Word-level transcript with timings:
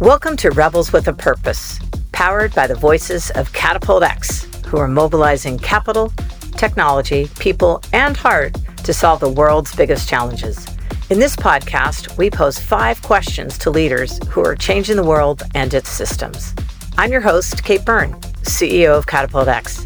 Welcome 0.00 0.38
to 0.38 0.50
Rebels 0.50 0.94
with 0.94 1.08
a 1.08 1.12
Purpose, 1.12 1.78
powered 2.12 2.54
by 2.54 2.66
the 2.66 2.74
voices 2.74 3.30
of 3.32 3.52
Catapult 3.52 4.02
X, 4.02 4.46
who 4.64 4.78
are 4.78 4.88
mobilizing 4.88 5.58
capital, 5.58 6.10
technology, 6.56 7.28
people, 7.38 7.82
and 7.92 8.16
heart 8.16 8.56
to 8.84 8.94
solve 8.94 9.20
the 9.20 9.28
world's 9.28 9.76
biggest 9.76 10.08
challenges. 10.08 10.66
In 11.10 11.18
this 11.18 11.36
podcast, 11.36 12.16
we 12.16 12.30
pose 12.30 12.58
five 12.58 13.02
questions 13.02 13.58
to 13.58 13.68
leaders 13.68 14.18
who 14.28 14.42
are 14.42 14.56
changing 14.56 14.96
the 14.96 15.04
world 15.04 15.42
and 15.54 15.74
its 15.74 15.90
systems. 15.90 16.54
I'm 16.96 17.12
your 17.12 17.20
host, 17.20 17.62
Kate 17.62 17.84
Byrne, 17.84 18.14
CEO 18.44 18.96
of 18.96 19.06
Catapult 19.06 19.48
X. 19.48 19.84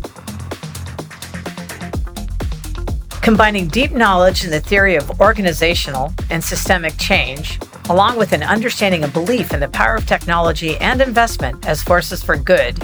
Combining 3.21 3.67
deep 3.67 3.91
knowledge 3.91 4.45
in 4.45 4.53
the 4.53 4.61
theory 4.61 4.95
of 4.95 5.21
organizational 5.21 6.15
and 6.31 6.45
systemic 6.45 6.97
change, 6.99 7.59
along 7.91 8.17
with 8.17 8.33
an 8.33 8.43
understanding 8.43 9.05
of 9.05 9.13
belief 9.13 9.53
in 9.53 9.61
the 9.61 9.69
power 9.69 9.97
of 9.97 10.07
technology 10.07 10.77
and 10.79 11.01
investment 11.01 11.67
as 11.67 11.83
forces 11.83 12.23
for 12.23 12.37
good, 12.37 12.79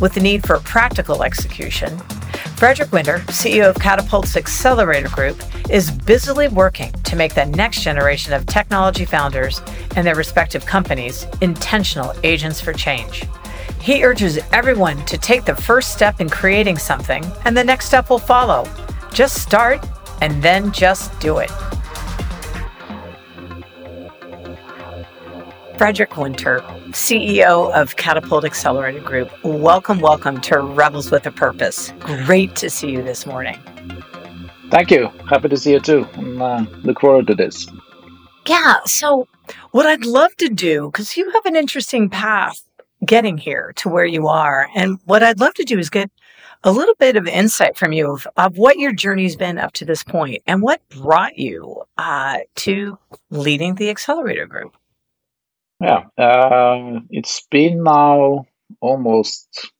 with 0.00 0.14
the 0.14 0.20
need 0.20 0.46
for 0.46 0.58
practical 0.60 1.22
execution, 1.22 1.98
Fredrik 2.56 2.90
Winther, 2.90 3.18
CEO 3.26 3.68
of 3.68 3.76
Catapult's 3.76 4.36
Accelerator 4.36 5.08
Group, 5.08 5.42
is 5.68 5.90
busily 5.90 6.48
working 6.48 6.92
to 7.04 7.16
make 7.16 7.34
the 7.34 7.46
next 7.46 7.82
generation 7.82 8.32
of 8.32 8.46
technology 8.46 9.04
founders 9.04 9.62
and 9.96 10.06
their 10.06 10.14
respective 10.14 10.64
companies 10.64 11.26
intentional 11.40 12.14
agents 12.22 12.60
for 12.60 12.72
change. 12.72 13.24
He 13.80 14.04
urges 14.04 14.38
everyone 14.52 15.04
to 15.06 15.18
take 15.18 15.44
the 15.44 15.56
first 15.56 15.92
step 15.92 16.20
in 16.20 16.28
creating 16.28 16.78
something, 16.78 17.24
and 17.44 17.56
the 17.56 17.64
next 17.64 17.86
step 17.86 18.10
will 18.10 18.18
follow. 18.18 18.68
Just 19.12 19.42
start 19.42 19.84
and 20.20 20.40
then 20.42 20.70
just 20.70 21.18
do 21.18 21.38
it. 21.38 21.50
Fredrik 25.82 26.10
Winther, 26.10 26.60
CEO 26.92 27.72
of 27.72 27.96
Catapult 27.96 28.44
Accelerator 28.44 29.00
Group. 29.00 29.32
Welcome, 29.42 29.98
welcome 29.98 30.40
to 30.42 30.60
Rebels 30.60 31.10
with 31.10 31.26
a 31.26 31.32
Purpose. 31.32 31.92
Great 31.98 32.54
to 32.54 32.70
see 32.70 32.92
you 32.92 33.02
this 33.02 33.26
morning. 33.26 33.58
Thank 34.70 34.92
you. 34.92 35.08
Happy 35.28 35.48
to 35.48 35.56
see 35.56 35.72
you 35.72 35.80
too. 35.80 36.06
And 36.12 36.40
uh, 36.40 36.66
look 36.84 37.00
forward 37.00 37.26
to 37.26 37.34
this. 37.34 37.66
Yeah. 38.46 38.76
So, 38.84 39.26
what 39.72 39.86
I'd 39.86 40.06
love 40.06 40.36
to 40.36 40.48
do, 40.48 40.86
because 40.86 41.16
you 41.16 41.28
have 41.32 41.46
an 41.46 41.56
interesting 41.56 42.08
path 42.08 42.62
getting 43.04 43.36
here 43.36 43.72
to 43.78 43.88
where 43.88 44.06
you 44.06 44.28
are, 44.28 44.68
and 44.76 45.00
what 45.06 45.24
I'd 45.24 45.40
love 45.40 45.54
to 45.54 45.64
do 45.64 45.80
is 45.80 45.90
get 45.90 46.12
a 46.62 46.70
little 46.70 46.94
bit 47.00 47.16
of 47.16 47.26
insight 47.26 47.76
from 47.76 47.92
you 47.92 48.12
of, 48.12 48.28
of 48.36 48.56
what 48.56 48.78
your 48.78 48.92
journey's 48.92 49.34
been 49.34 49.58
up 49.58 49.72
to 49.72 49.84
this 49.84 50.04
point 50.04 50.44
and 50.46 50.62
what 50.62 50.80
brought 50.90 51.36
you 51.36 51.82
uh, 51.98 52.38
to 52.54 52.96
leading 53.30 53.74
the 53.74 53.90
accelerator 53.90 54.46
group. 54.46 54.76
Yeah, 55.82 56.04
uh, 56.16 57.00
it's 57.10 57.42
been 57.50 57.82
now 57.82 58.46
almost 58.80 59.72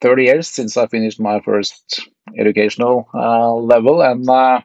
30 0.00 0.24
years 0.24 0.48
since 0.48 0.76
I 0.76 0.86
finished 0.88 1.20
my 1.20 1.40
first 1.40 2.08
educational 2.38 3.08
uh, 3.14 3.54
level, 3.54 4.02
and 4.02 4.28
uh, 4.28 4.60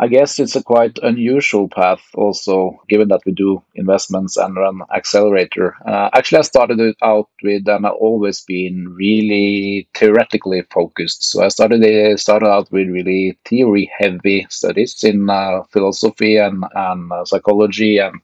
I 0.00 0.08
guess 0.08 0.40
it's 0.40 0.56
a 0.56 0.62
quite 0.62 0.98
unusual 1.02 1.68
path 1.68 2.02
also, 2.14 2.80
given 2.88 3.08
that 3.08 3.22
we 3.26 3.32
do 3.32 3.62
investments 3.76 4.36
and 4.36 4.56
run 4.56 4.80
accelerator. 4.94 5.76
Uh, 5.86 6.10
actually, 6.12 6.38
I 6.38 6.42
started 6.42 6.80
it 6.80 6.96
out 7.02 7.28
with, 7.44 7.68
and 7.68 7.86
I've 7.86 7.92
always 7.94 8.40
been 8.44 8.88
really 8.96 9.88
theoretically 9.94 10.62
focused. 10.72 11.30
So 11.30 11.44
I 11.44 11.48
started 11.48 12.18
started 12.18 12.48
out 12.48 12.72
with 12.72 12.88
really 12.88 13.38
theory 13.44 13.90
heavy 13.98 14.46
studies 14.50 15.02
in 15.04 15.30
uh, 15.30 15.62
philosophy 15.70 16.38
and, 16.38 16.64
and 16.74 17.12
uh, 17.12 17.24
psychology 17.24 17.98
and 17.98 18.20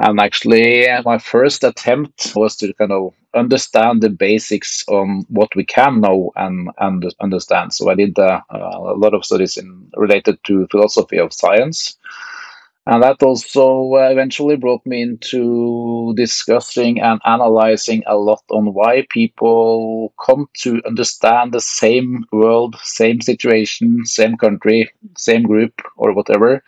and 0.00 0.18
actually, 0.18 0.86
my 1.04 1.18
first 1.18 1.62
attempt 1.62 2.32
was 2.34 2.56
to 2.56 2.72
kind 2.74 2.90
of 2.90 3.12
understand 3.34 4.00
the 4.00 4.08
basics 4.08 4.82
on 4.88 5.26
what 5.28 5.54
we 5.54 5.64
can 5.64 6.00
know 6.00 6.32
and, 6.36 6.70
and 6.78 7.14
understand. 7.20 7.74
So 7.74 7.90
I 7.90 7.94
did 7.94 8.18
uh, 8.18 8.40
a 8.50 8.96
lot 8.96 9.12
of 9.12 9.26
studies 9.26 9.58
in 9.58 9.90
related 9.96 10.42
to 10.44 10.66
philosophy 10.70 11.18
of 11.18 11.34
science. 11.34 11.98
And 12.86 13.02
that 13.02 13.22
also 13.22 13.92
uh, 13.94 14.08
eventually 14.10 14.56
brought 14.56 14.84
me 14.86 15.02
into 15.02 16.14
discussing 16.16 17.00
and 17.02 17.20
analyzing 17.26 18.02
a 18.06 18.16
lot 18.16 18.42
on 18.50 18.72
why 18.72 19.06
people 19.10 20.14
come 20.18 20.48
to 20.62 20.80
understand 20.86 21.52
the 21.52 21.60
same 21.60 22.24
world, 22.32 22.74
same 22.82 23.20
situation, 23.20 24.06
same 24.06 24.38
country, 24.38 24.90
same 25.18 25.42
group, 25.42 25.74
or 25.96 26.14
whatever 26.14 26.64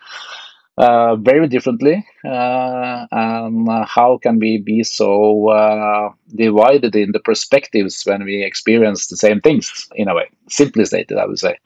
uh, 0.77 1.15
very 1.17 1.47
differently, 1.47 2.05
uh, 2.25 3.05
and 3.11 3.69
uh, 3.69 3.85
how 3.85 4.17
can 4.17 4.39
we 4.39 4.57
be 4.57 4.83
so 4.83 5.49
uh, 5.49 6.09
divided 6.35 6.95
in 6.95 7.11
the 7.11 7.19
perspectives 7.19 8.03
when 8.05 8.23
we 8.25 8.43
experience 8.43 9.07
the 9.07 9.17
same 9.17 9.39
things 9.39 9.87
in 9.95 10.07
a 10.07 10.15
way? 10.15 10.27
Simply 10.49 10.85
stated, 10.85 11.17
I 11.17 11.25
would 11.27 11.39
say. 11.39 11.57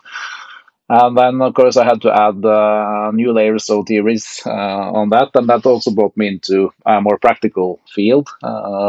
And 0.89 1.17
then, 1.17 1.41
of 1.41 1.53
course, 1.53 1.75
I 1.77 1.83
had 1.83 2.01
to 2.01 2.11
add 2.11 2.45
uh, 2.45 3.11
new 3.13 3.33
layers 3.33 3.69
of 3.69 3.85
theories 3.87 4.41
uh, 4.45 4.49
on 4.51 5.09
that, 5.09 5.31
and 5.35 5.47
that 5.49 5.65
also 5.65 5.91
brought 5.91 6.15
me 6.15 6.27
into 6.27 6.71
a 6.85 7.01
more 7.01 7.17
practical 7.17 7.79
field, 7.93 8.29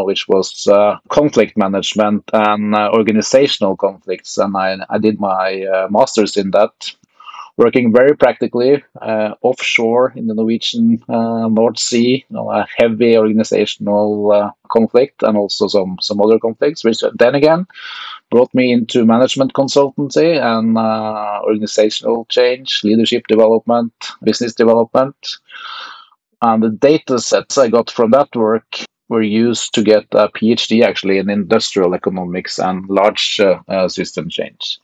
which 0.05 0.29
was 0.29 0.69
conflict 1.09 1.57
management 1.57 2.23
and 2.33 2.75
organizational 2.75 3.77
conflicts. 3.77 4.39
And 4.39 4.57
I, 4.57 4.79
I 4.91 4.99
did 4.99 5.19
my 5.19 5.65
master's 5.91 6.37
in 6.37 6.53
that 6.53 6.71
working 7.59 7.93
very 7.93 8.17
practically 8.17 8.83
uh, 9.03 9.35
offshore 9.43 10.13
in 10.17 10.29
the 10.29 10.35
Norwegian 10.35 11.03
uh, 11.09 11.49
North 11.49 11.79
Sea, 11.79 12.25
you 12.29 12.35
know, 12.35 12.51
a 12.51 12.67
heavy 12.77 13.19
organizational 13.19 14.33
uh, 14.33 14.51
conflict 14.71 15.23
and 15.25 15.37
also 15.37 15.67
some, 15.67 15.99
some 16.01 16.21
other 16.21 16.39
conflicts, 16.39 16.85
which 16.85 17.03
then 17.19 17.35
again 17.35 17.67
brought 18.31 18.55
me 18.55 18.73
into 18.73 19.05
management 19.05 19.53
consultancy 19.55 20.41
and 20.41 20.79
uh, 20.79 21.41
organizational 21.43 22.27
change, 22.27 22.81
leadership 22.85 23.27
development, 23.27 23.93
business 24.23 24.55
development. 24.55 25.17
And 26.41 26.63
the 26.63 26.71
data 26.71 27.19
sets 27.19 27.59
I 27.59 27.69
got 27.69 27.91
from 27.91 28.13
that 28.13 28.35
work 28.37 28.79
were 29.09 29.23
used 29.23 29.75
to 29.75 29.83
get 29.83 30.05
a 30.13 30.29
PhD 30.29 30.85
actually 30.85 31.19
in 31.19 31.31
industrial 31.31 31.95
economics 31.95 32.59
and 32.59 32.89
large 32.89 33.41
uh, 33.41 33.61
uh, 33.69 33.89
system 33.89 34.29
change. 34.29 34.79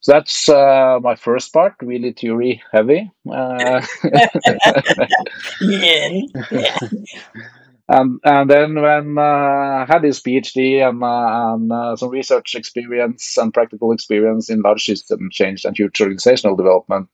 So 0.00 0.12
that's 0.12 0.48
uh, 0.48 0.98
my 1.02 1.14
first 1.14 1.52
part, 1.52 1.74
really 1.80 2.12
theory 2.12 2.62
heavy. 2.72 3.10
Uh, 3.30 3.82
yeah. 5.60 6.20
yeah. 6.50 6.78
And, 7.92 8.20
and 8.22 8.48
then 8.48 8.80
when 8.80 9.18
uh, 9.18 9.20
I 9.20 9.86
had 9.88 10.02
this 10.02 10.20
PhD 10.20 10.80
and, 10.88 11.02
uh, 11.02 11.54
and 11.54 11.98
some 11.98 12.10
research 12.10 12.54
experience 12.54 13.36
and 13.36 13.52
practical 13.52 13.90
experience 13.90 14.48
in 14.48 14.62
large 14.62 14.84
system 14.84 15.28
change 15.32 15.64
and 15.64 15.74
future 15.74 16.04
organizational 16.04 16.54
development, 16.54 17.08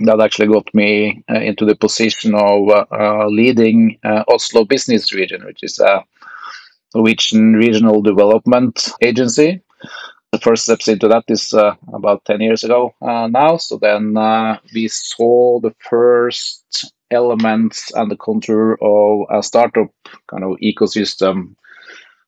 that 0.00 0.20
actually 0.20 0.48
got 0.48 0.72
me 0.74 1.22
uh, 1.30 1.40
into 1.40 1.64
the 1.64 1.76
position 1.76 2.34
of 2.34 2.68
uh, 2.68 2.84
uh, 2.92 3.26
leading 3.28 3.98
Oslo 4.04 4.64
Business 4.64 5.12
Region, 5.12 5.44
which 5.44 5.62
is 5.62 5.78
a 5.78 6.04
Norwegian 6.94 7.54
regional 7.54 8.02
development 8.02 8.90
agency. 9.02 9.60
The 10.32 10.38
first 10.38 10.64
steps 10.64 10.88
into 10.88 11.08
that 11.08 11.24
is 11.28 11.54
about 11.54 12.24
10 12.26 12.40
years 12.40 12.62
ago 12.62 12.94
now. 13.00 13.56
So 13.56 13.78
then 13.78 14.14
we 14.74 14.88
saw 14.88 15.60
the 15.60 15.74
first 15.80 16.92
elements 17.10 17.90
and 17.94 18.10
the 18.10 18.16
contour 18.16 18.76
of 18.80 19.26
a 19.30 19.42
startup 19.42 19.90
kind 20.26 20.44
of 20.44 20.58
ecosystem, 20.62 21.54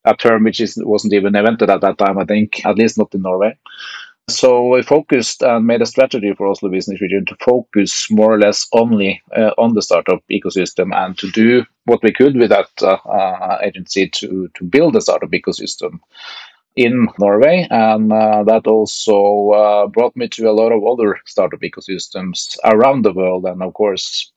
a 0.04 0.14
term 0.16 0.44
which 0.44 0.60
is, 0.60 0.80
wasn't 0.82 1.12
even 1.12 1.36
invented 1.36 1.70
at 1.70 1.82
that 1.82 1.98
time, 1.98 2.19
I 2.19 2.25
think, 2.25 2.64
at 2.64 2.76
least 2.76 2.98
not 2.98 3.14
in 3.14 3.22
Norway. 3.22 3.59
So 4.30 4.68
we 4.68 4.82
focused 4.82 5.42
and 5.42 5.66
made 5.66 5.82
a 5.82 5.86
strategy 5.86 6.32
for 6.34 6.47
Oslo 6.47 6.71
Business 6.71 7.00
Region 7.00 7.24
to 7.27 7.36
focus 7.44 8.10
more 8.10 8.34
or 8.34 8.38
less 8.38 8.66
only 8.72 9.21
uh, 9.36 9.50
on 9.59 9.74
the 9.74 9.82
startup 9.82 10.22
ecosystem 10.30 10.94
and 10.94 11.18
to 11.18 11.30
do 11.30 11.65
what 11.84 12.03
we 12.03 12.12
could 12.12 12.36
with 12.36 12.50
that 12.50 12.71
uh, 12.82 12.98
uh, 13.09 13.59
agency 13.62 14.09
to, 14.09 14.48
to 14.54 14.65
build 14.65 14.97
a 14.97 15.00
startup 15.00 15.30
ecosystem 15.30 15.98
in 16.77 17.09
Norway. 17.18 17.66
And 17.71 18.12
uh, 18.12 18.44
that 18.44 18.66
also 18.66 19.50
uh, 19.50 19.86
brought 19.88 20.16
me 20.16 20.28
to 20.28 20.48
a 20.48 20.53
lot 20.53 20.72
of 20.72 20.84
other 20.84 21.18
startup 21.27 21.60
ecosystems 21.60 22.56
around 22.65 23.03
the 23.04 23.12
world. 23.12 23.44
And 23.44 23.62
of 23.62 23.74
course, 23.74 24.30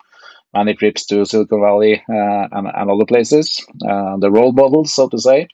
many 0.54 0.74
trips 0.74 1.06
to 1.08 1.26
Silicon 1.26 1.62
Valley 1.62 2.04
uh, 2.10 2.48
and, 2.52 2.68
and, 2.68 2.90
other 2.90 3.06
places, 3.06 3.66
the 3.80 4.32
role 4.32 4.52
models, 4.52 4.94
so 4.94 5.08
to 5.10 5.18
say 5.18 5.48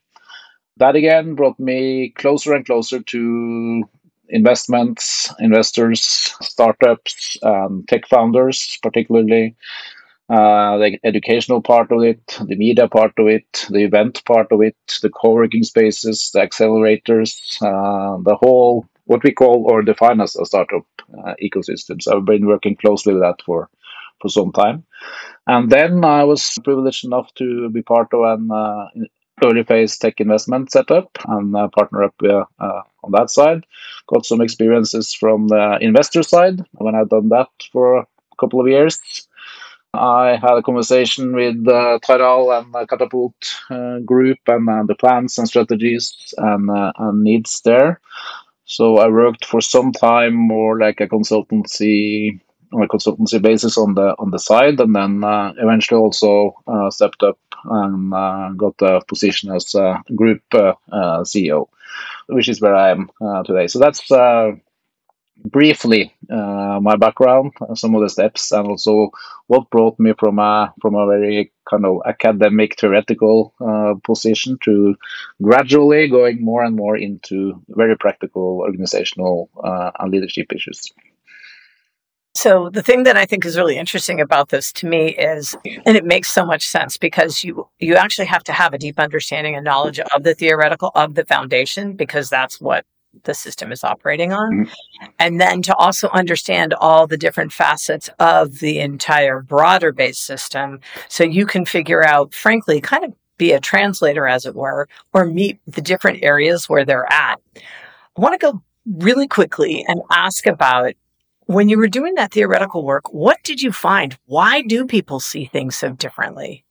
that 0.79 0.95
again 0.95 1.35
brought 1.35 1.59
me 1.59 2.09
closer 2.17 2.53
and 2.53 2.65
closer 2.65 3.01
to 3.01 3.83
investments, 4.29 5.33
investors, 5.39 6.35
startups, 6.41 7.37
tech 7.87 8.07
founders, 8.07 8.77
particularly. 8.81 9.55
Uh, 10.29 10.77
the 10.77 10.99
educational 11.03 11.59
part 11.59 11.91
of 11.91 12.03
it, 12.03 12.21
the 12.47 12.55
media 12.55 12.87
part 12.87 13.11
of 13.17 13.25
it, 13.25 13.65
the 13.71 13.83
event 13.83 14.23
part 14.25 14.45
of 14.51 14.61
it, 14.61 14.75
the 15.01 15.09
co-working 15.09 15.63
spaces, 15.63 16.29
the 16.35 16.39
accelerators, 16.39 17.59
uh, 17.63 18.21
the 18.21 18.35
whole 18.35 18.85
what 19.05 19.23
we 19.23 19.31
call 19.31 19.65
or 19.67 19.81
define 19.81 20.21
as 20.21 20.35
a 20.35 20.45
startup 20.45 20.85
uh, 21.17 21.33
ecosystem. 21.41 21.99
So 21.99 22.15
I've 22.15 22.25
been 22.25 22.45
working 22.45 22.75
closely 22.75 23.13
with 23.13 23.23
that 23.23 23.41
for 23.43 23.69
for 24.21 24.29
some 24.29 24.51
time. 24.51 24.85
And 25.47 25.71
then 25.71 26.05
I 26.05 26.23
was 26.25 26.59
privileged 26.63 27.05
enough 27.05 27.33
to 27.35 27.69
be 27.69 27.81
part 27.81 28.13
of 28.13 28.21
an 28.23 28.51
uh, 28.51 28.85
early 29.43 29.63
phase 29.63 29.97
tech 29.97 30.19
investment 30.19 30.71
setup 30.71 31.09
and 31.27 31.55
uh, 31.55 31.67
partner 31.69 32.03
up 32.03 32.15
uh, 32.23 32.45
uh, 32.59 32.81
on 33.03 33.11
that 33.11 33.29
side. 33.29 33.65
Got 34.07 34.25
some 34.25 34.41
experiences 34.41 35.13
from 35.13 35.47
the 35.47 35.77
investor 35.81 36.23
side 36.23 36.65
when 36.73 36.95
I've 36.95 37.09
done 37.09 37.29
that 37.29 37.49
for 37.71 37.97
a 37.97 38.05
couple 38.39 38.61
of 38.61 38.67
years. 38.67 38.99
I 39.93 40.37
had 40.39 40.53
a 40.55 40.61
conversation 40.61 41.33
with 41.33 41.67
uh, 41.67 41.99
and 42.07 42.73
the 42.73 42.85
Catapult 42.87 43.33
uh, 43.71 43.99
group 43.99 44.37
and 44.47 44.69
uh, 44.69 44.83
the 44.85 44.95
plans 44.95 45.37
and 45.37 45.47
strategies 45.47 46.33
and, 46.37 46.69
uh, 46.69 46.91
and 46.97 47.23
needs 47.23 47.61
there. 47.61 47.99
So 48.65 48.97
I 48.97 49.07
worked 49.07 49.45
for 49.45 49.61
some 49.61 49.91
time 49.91 50.35
more 50.35 50.77
like 50.77 51.01
a 51.01 51.07
consultancy 51.07 52.39
on 52.71 52.83
a 52.83 52.87
consultancy 52.87 53.41
basis 53.41 53.79
on 53.79 53.95
the 53.95 54.15
on 54.19 54.29
the 54.29 54.37
side, 54.37 54.79
and 54.79 54.95
then 54.95 55.23
uh, 55.23 55.53
eventually 55.57 55.99
also 55.99 56.55
uh, 56.67 56.91
stepped 56.91 57.23
up 57.23 57.39
and 57.65 58.13
uh, 58.13 58.49
got 58.55 58.75
a 58.81 59.01
position 59.07 59.51
as 59.51 59.75
group 60.15 60.41
uh, 60.53 60.73
uh, 60.91 61.21
CEO, 61.21 61.67
which 62.27 62.49
is 62.49 62.61
where 62.61 62.75
I 62.75 62.91
am 62.91 63.09
today. 63.45 63.67
So 63.67 63.79
that's 63.79 64.09
briefly 65.45 66.13
uh, 66.29 66.79
my 66.81 66.95
background, 66.95 67.53
some 67.75 67.95
of 67.95 68.01
the 68.01 68.09
steps, 68.09 68.51
and 68.51 68.67
also 68.67 69.09
what 69.47 69.69
brought 69.69 69.99
me 69.99 70.13
from 70.17 70.39
a 70.39 70.73
from 70.81 70.95
a 70.95 71.05
very 71.05 71.51
kind 71.69 71.85
of 71.85 72.01
academic 72.05 72.79
theoretical 72.79 73.53
uh, 73.61 73.95
position 74.03 74.57
to 74.63 74.95
gradually 75.41 76.07
going 76.07 76.43
more 76.43 76.63
and 76.63 76.75
more 76.75 76.97
into 76.97 77.61
very 77.69 77.97
practical 77.97 78.59
organizational 78.61 79.49
uh, 79.63 79.91
and 79.99 80.11
leadership 80.11 80.51
issues. 80.53 80.91
So 82.41 82.69
the 82.69 82.81
thing 82.81 83.03
that 83.03 83.17
I 83.17 83.25
think 83.25 83.43
is 83.43 83.57
really 83.57 83.77
interesting 83.77 84.21
about 84.21 84.47
this 84.47 84.71
to 84.73 84.87
me 84.87 85.09
is, 85.09 85.57
and 85.85 85.97
it 85.97 86.05
makes 86.05 86.31
so 86.31 86.45
much 86.45 86.65
sense 86.65 86.97
because 86.97 87.43
you 87.43 87.67
you 87.79 87.95
actually 87.95 88.27
have 88.27 88.45
to 88.45 88.53
have 88.53 88.73
a 88.73 88.77
deep 88.77 88.97
understanding 88.97 89.55
and 89.55 89.65
knowledge 89.65 89.99
of 89.99 90.23
the 90.23 90.33
theoretical 90.33 90.91
of 90.95 91.15
the 91.15 91.25
foundation 91.25 91.97
because 91.97 92.29
that's 92.29 92.61
what 92.61 92.85
the 93.23 93.33
system 93.33 93.73
is 93.73 93.83
operating 93.83 94.31
on. 94.31 94.51
Mm-hmm. 94.51 95.05
And 95.19 95.41
then 95.41 95.61
to 95.63 95.75
also 95.75 96.07
understand 96.11 96.73
all 96.75 97.07
the 97.07 97.17
different 97.17 97.51
facets 97.51 98.09
of 98.19 98.59
the 98.59 98.79
entire 98.79 99.41
broader 99.41 99.91
base 99.91 100.19
system. 100.19 100.79
So 101.09 101.25
you 101.25 101.45
can 101.45 101.65
figure 101.65 102.05
out, 102.05 102.33
frankly, 102.33 102.79
kind 102.79 103.03
of 103.03 103.13
be 103.37 103.51
a 103.51 103.59
translator, 103.59 104.27
as 104.27 104.45
it 104.45 104.55
were, 104.55 104.87
or 105.11 105.25
meet 105.25 105.59
the 105.67 105.81
different 105.81 106.23
areas 106.23 106.69
where 106.69 106.85
they're 106.85 107.11
at. 107.11 107.41
I 107.57 108.21
want 108.21 108.39
to 108.39 108.51
go 108.51 108.61
really 108.85 109.27
quickly 109.27 109.83
and 109.89 110.01
ask 110.09 110.45
about 110.45 110.93
when 111.49 111.67
you 111.67 111.79
were 111.79 111.87
doing 111.87 112.13
that 112.13 112.31
theoretical 112.31 112.85
work, 112.85 113.11
what 113.11 113.41
did 113.41 113.59
you 113.59 113.71
find? 113.71 114.15
Why 114.27 114.61
do 114.61 114.85
people 114.85 115.19
see 115.19 115.45
things 115.45 115.75
so 115.75 115.89
differently? 115.89 116.63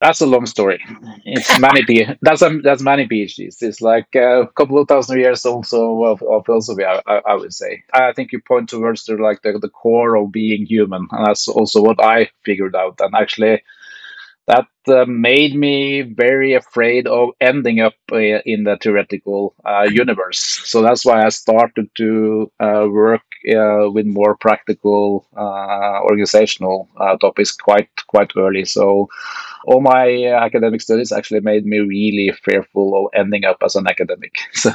That's 0.00 0.22
a 0.22 0.26
long 0.26 0.46
story. 0.46 0.82
It's 1.26 1.60
many 1.60 1.84
that's 2.22 2.42
that's 2.62 2.82
many 2.82 3.06
PhDs. 3.06 3.62
It's 3.62 3.82
like 3.82 4.08
uh, 4.16 4.42
a 4.42 4.46
couple 4.46 4.78
of 4.78 4.88
thousand 4.88 5.18
years 5.18 5.44
also 5.44 6.04
of, 6.04 6.22
of 6.22 6.46
philosophy. 6.46 6.84
I, 6.84 7.02
I, 7.06 7.20
I, 7.26 7.34
would 7.34 7.52
say. 7.52 7.82
I 7.92 8.12
think 8.14 8.32
you 8.32 8.40
point 8.40 8.70
towards 8.70 9.04
the 9.04 9.16
like 9.16 9.42
the, 9.42 9.58
the 9.58 9.68
core 9.68 10.16
of 10.16 10.32
being 10.32 10.64
human, 10.64 11.06
and 11.10 11.26
that's 11.26 11.48
also 11.48 11.82
what 11.82 12.02
I 12.02 12.30
figured 12.46 12.74
out. 12.74 12.98
And 12.98 13.14
actually, 13.14 13.62
that 14.46 14.66
uh, 14.88 15.04
made 15.06 15.54
me 15.54 16.02
very 16.02 16.54
afraid 16.54 17.06
of 17.06 17.30
ending 17.40 17.80
up 17.80 17.94
uh, 18.12 18.16
in 18.44 18.64
the 18.64 18.76
theoretical 18.82 19.54
uh, 19.64 19.86
universe. 19.90 20.38
So 20.64 20.82
that's 20.82 21.04
why 21.04 21.24
I 21.24 21.30
started 21.30 21.88
to 21.96 22.50
uh, 22.60 22.86
work 22.90 23.22
uh, 23.48 23.90
with 23.90 24.06
more 24.06 24.36
practical 24.36 25.26
uh, 25.36 26.00
organizational 26.02 26.88
topics 27.20 27.52
quite 27.52 27.88
quite 28.06 28.32
early. 28.36 28.64
So 28.64 29.08
all 29.66 29.80
my 29.80 30.24
academic 30.26 30.80
studies 30.80 31.12
actually 31.12 31.40
made 31.40 31.66
me 31.66 31.78
really 31.78 32.32
fearful 32.32 32.96
of 32.96 33.18
ending 33.18 33.44
up 33.44 33.58
as 33.62 33.74
an 33.74 33.86
academic. 33.86 34.36
So 34.54 34.70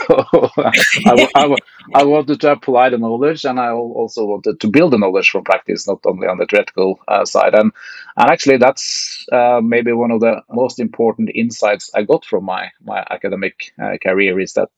I, 0.58 1.28
I, 1.36 1.56
I, 1.96 2.04
wanted 2.04 2.42
to 2.42 2.52
apply 2.52 2.90
the 2.90 2.98
knowledge, 2.98 3.44
and 3.46 3.60
I 3.60 3.72
also 3.72 4.26
wanted 4.26 4.60
to 4.60 4.68
build 4.68 4.94
the 4.94 4.98
knowledge 4.98 5.30
from 5.30 5.44
practice, 5.44 5.88
not 5.88 6.00
only 6.06 6.28
on 6.28 6.38
the 6.38 6.46
theoretical 6.46 7.00
side. 7.24 7.56
And 7.56 7.72
and 8.18 8.30
actually, 8.30 8.58
that's 8.58 9.26
maybe 9.62 9.94
one 9.94 10.12
of 10.12 10.20
the 10.20 10.44
most 10.52 10.80
important 10.80 11.32
insights 11.34 11.90
I 11.96 12.04
got 12.04 12.26
from 12.26 12.46
my 12.46 12.70
my 12.84 13.06
academic 13.10 13.74
uh, 13.82 13.98
career 14.04 14.40
is 14.40 14.54
that 14.54 14.70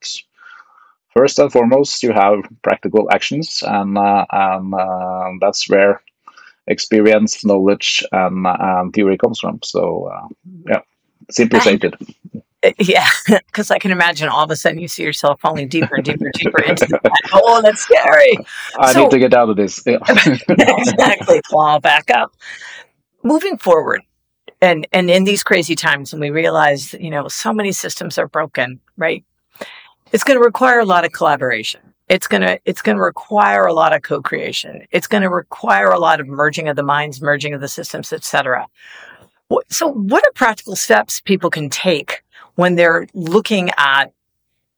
first 1.13 1.39
and 1.39 1.51
foremost 1.51 2.03
you 2.03 2.13
have 2.13 2.39
practical 2.61 3.09
actions, 3.11 3.63
and 3.65 3.97
uh, 3.97 4.25
and 4.31 4.73
uh, 4.73 5.31
that's 5.39 5.69
where 5.69 6.01
experience, 6.67 7.43
knowledge, 7.45 8.03
and, 8.11 8.45
and 8.47 8.93
theory 8.93 9.17
comes 9.17 9.39
from. 9.39 9.59
So 9.63 10.11
uh, 10.13 10.27
yeah, 10.67 10.81
simply 11.29 11.59
stated. 11.59 11.95
Yeah, 12.77 13.07
because 13.47 13.71
I 13.71 13.79
can 13.79 13.89
imagine 13.89 14.29
all 14.29 14.43
of 14.43 14.51
a 14.51 14.55
sudden 14.55 14.77
you 14.77 14.87
see 14.87 15.01
yourself 15.01 15.41
falling 15.41 15.67
deeper 15.67 15.95
and 15.95 16.05
deeper, 16.05 16.25
and 16.25 16.33
deeper 16.35 16.61
into 16.61 16.85
that. 16.85 17.11
Oh, 17.33 17.59
that's 17.59 17.81
scary. 17.81 18.37
I 18.77 18.93
so, 18.93 19.01
need 19.01 19.09
to 19.09 19.17
get 19.17 19.33
out 19.33 19.49
of 19.49 19.55
this. 19.55 19.81
Yeah. 19.83 19.97
exactly, 20.07 21.41
claw 21.41 21.79
back 21.79 22.11
up. 22.11 22.35
Moving 23.23 23.57
forward, 23.57 24.03
and 24.61 24.87
and 24.91 25.09
in 25.09 25.23
these 25.23 25.43
crazy 25.43 25.75
times 25.75 26.13
when 26.13 26.21
we 26.21 26.29
realize 26.29 26.93
you 26.93 27.09
know 27.09 27.27
so 27.27 27.51
many 27.51 27.71
systems 27.71 28.17
are 28.17 28.27
broken 28.27 28.79
right 28.95 29.25
it's 30.11 30.23
going 30.23 30.37
to 30.37 30.43
require 30.43 30.79
a 30.79 30.85
lot 30.85 31.03
of 31.03 31.11
collaboration 31.11 31.81
it's 32.11 32.27
going 32.27 32.41
to 32.41 32.59
it's 32.65 32.81
going 32.81 32.97
to 32.97 33.03
require 33.03 33.65
a 33.65 33.73
lot 33.73 33.95
of 33.95 34.01
co-creation 34.01 34.85
it's 34.91 35.07
going 35.07 35.23
to 35.23 35.29
require 35.29 35.87
a 35.87 35.99
lot 35.99 36.19
of 36.19 36.27
merging 36.27 36.67
of 36.67 36.75
the 36.75 36.83
minds 36.83 37.21
merging 37.21 37.53
of 37.53 37.61
the 37.61 37.67
systems 37.67 38.11
etc 38.11 38.67
so 39.69 39.87
what 39.87 40.23
are 40.25 40.31
practical 40.33 40.75
steps 40.75 41.21
people 41.21 41.49
can 41.49 41.69
take 41.69 42.23
when 42.55 42.75
they're 42.75 43.07
looking 43.13 43.69
at 43.77 44.11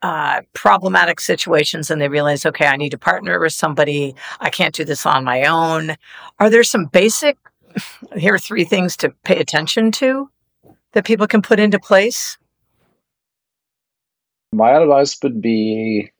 uh, 0.03 0.41
problematic 0.53 1.19
situations 1.21 1.89
and 1.89 2.01
they 2.01 2.09
realize, 2.09 2.45
okay, 2.45 2.67
I 2.67 2.75
need 2.75 2.89
to 2.89 2.97
partner 2.97 3.39
with 3.39 3.53
somebody. 3.53 4.13
I 4.41 4.49
can't 4.49 4.75
do 4.75 4.83
this 4.83 5.05
on 5.05 5.23
my 5.23 5.45
own. 5.45 5.95
Are 6.39 6.49
there 6.49 6.65
some 6.65 6.87
basic 6.87 7.37
here 8.17 8.33
are 8.33 8.39
three 8.39 8.65
things 8.65 8.97
to 8.97 9.11
pay 9.23 9.39
attention 9.39 9.91
to 9.93 10.29
that 10.91 11.05
people 11.05 11.25
can 11.25 11.41
put 11.41 11.59
into 11.59 11.79
place? 11.79 12.37
My 14.51 14.71
advice 14.71 15.17
would 15.23 15.41
be 15.41 16.12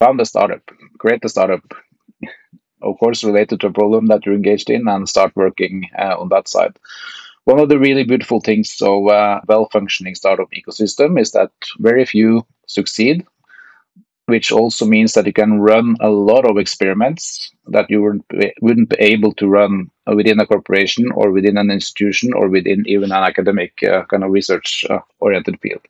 found 0.00 0.20
a 0.20 0.24
startup, 0.24 0.62
create 0.98 1.24
a 1.24 1.28
startup, 1.28 1.62
of 2.82 2.98
course, 2.98 3.24
related 3.24 3.60
to 3.60 3.68
a 3.68 3.72
problem 3.72 4.06
that 4.06 4.24
you're 4.24 4.34
engaged 4.34 4.70
in, 4.70 4.88
and 4.88 5.08
start 5.08 5.32
working 5.36 5.88
uh, 5.98 6.16
on 6.18 6.28
that 6.30 6.48
side. 6.48 6.78
One 7.44 7.60
of 7.60 7.68
the 7.68 7.78
really 7.78 8.04
beautiful 8.04 8.40
things 8.40 8.76
of 8.82 9.06
a 9.06 9.08
uh, 9.08 9.40
well 9.48 9.68
functioning 9.72 10.14
startup 10.14 10.48
ecosystem 10.50 11.20
is 11.20 11.32
that 11.32 11.52
very 11.78 12.04
few 12.04 12.44
succeed 12.66 13.24
which 14.26 14.50
also 14.50 14.84
means 14.84 15.14
that 15.14 15.26
you 15.26 15.32
can 15.32 15.60
run 15.60 15.96
a 16.00 16.10
lot 16.10 16.44
of 16.44 16.58
experiments 16.58 17.50
that 17.68 17.88
you 17.88 18.02
wouldn't 18.02 18.28
be, 18.28 18.52
wouldn't 18.60 18.88
be 18.88 18.96
able 18.98 19.32
to 19.32 19.46
run 19.46 19.90
within 20.14 20.40
a 20.40 20.46
corporation 20.46 21.10
or 21.12 21.30
within 21.30 21.56
an 21.56 21.70
institution 21.70 22.32
or 22.34 22.48
within 22.48 22.84
even 22.86 23.12
an 23.12 23.22
academic 23.22 23.82
uh, 23.84 24.04
kind 24.06 24.24
of 24.24 24.30
research 24.30 24.84
uh, 24.90 24.98
oriented 25.20 25.58
field. 25.60 25.80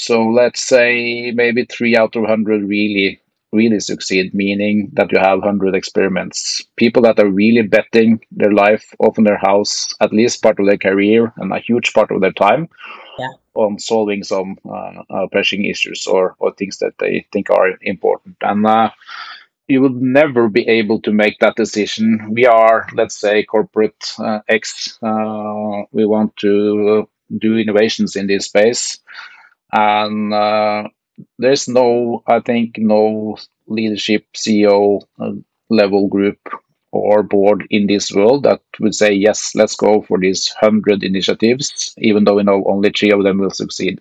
So 0.00 0.24
let's 0.24 0.60
say 0.60 1.32
maybe 1.32 1.64
three 1.64 1.96
out 1.96 2.16
of 2.16 2.22
100 2.22 2.68
really 2.68 3.20
really 3.54 3.80
succeed, 3.80 4.34
meaning 4.34 4.90
that 4.94 5.12
you 5.12 5.18
have 5.18 5.38
100 5.38 5.74
experiments. 5.74 6.62
People 6.76 7.02
that 7.02 7.18
are 7.18 7.30
really 7.30 7.62
betting 7.62 8.20
their 8.32 8.52
life, 8.52 8.84
often 8.98 9.24
their 9.24 9.38
house, 9.38 9.86
at 10.00 10.12
least 10.12 10.42
part 10.42 10.58
of 10.58 10.66
their 10.66 10.76
career 10.76 11.32
and 11.36 11.52
a 11.52 11.60
huge 11.60 11.92
part 11.92 12.10
of 12.10 12.20
their 12.20 12.32
time 12.32 12.68
yeah. 13.18 13.30
on 13.54 13.78
solving 13.78 14.24
some 14.24 14.58
uh, 14.68 15.02
uh, 15.08 15.26
pressing 15.30 15.64
issues 15.64 16.06
or, 16.06 16.34
or 16.40 16.52
things 16.52 16.78
that 16.78 16.98
they 16.98 17.24
think 17.32 17.48
are 17.48 17.78
important. 17.82 18.36
And 18.42 18.66
uh, 18.66 18.90
you 19.68 19.80
would 19.80 20.02
never 20.02 20.48
be 20.48 20.66
able 20.68 21.00
to 21.02 21.12
make 21.12 21.38
that 21.38 21.56
decision. 21.56 22.28
We 22.32 22.46
are, 22.46 22.88
let's 22.94 23.18
say, 23.18 23.44
corporate 23.44 24.14
uh, 24.18 24.40
X. 24.48 24.98
Uh, 25.00 25.82
we 25.92 26.04
want 26.04 26.36
to 26.38 27.08
do 27.38 27.56
innovations 27.56 28.16
in 28.16 28.26
this 28.26 28.46
space. 28.46 28.98
And 29.74 30.34
uh, 30.34 30.88
there's 31.38 31.68
no, 31.68 32.22
I 32.28 32.40
think, 32.40 32.78
no 32.78 33.36
leadership 33.66 34.26
CEO 34.34 35.02
uh, 35.20 35.32
level 35.70 36.08
group 36.08 36.38
or 36.92 37.22
board 37.24 37.66
in 37.70 37.86
this 37.88 38.12
world 38.12 38.44
that 38.44 38.62
would 38.80 38.94
say, 38.94 39.12
yes, 39.12 39.52
let's 39.56 39.76
go 39.76 40.02
for 40.02 40.18
these 40.18 40.54
100 40.60 41.04
initiatives, 41.04 41.94
even 41.98 42.24
though 42.24 42.36
we 42.36 42.44
know 42.44 42.64
only 42.66 42.90
three 42.90 43.12
of 43.12 43.24
them 43.24 43.38
will 43.38 43.50
succeed. 43.50 44.00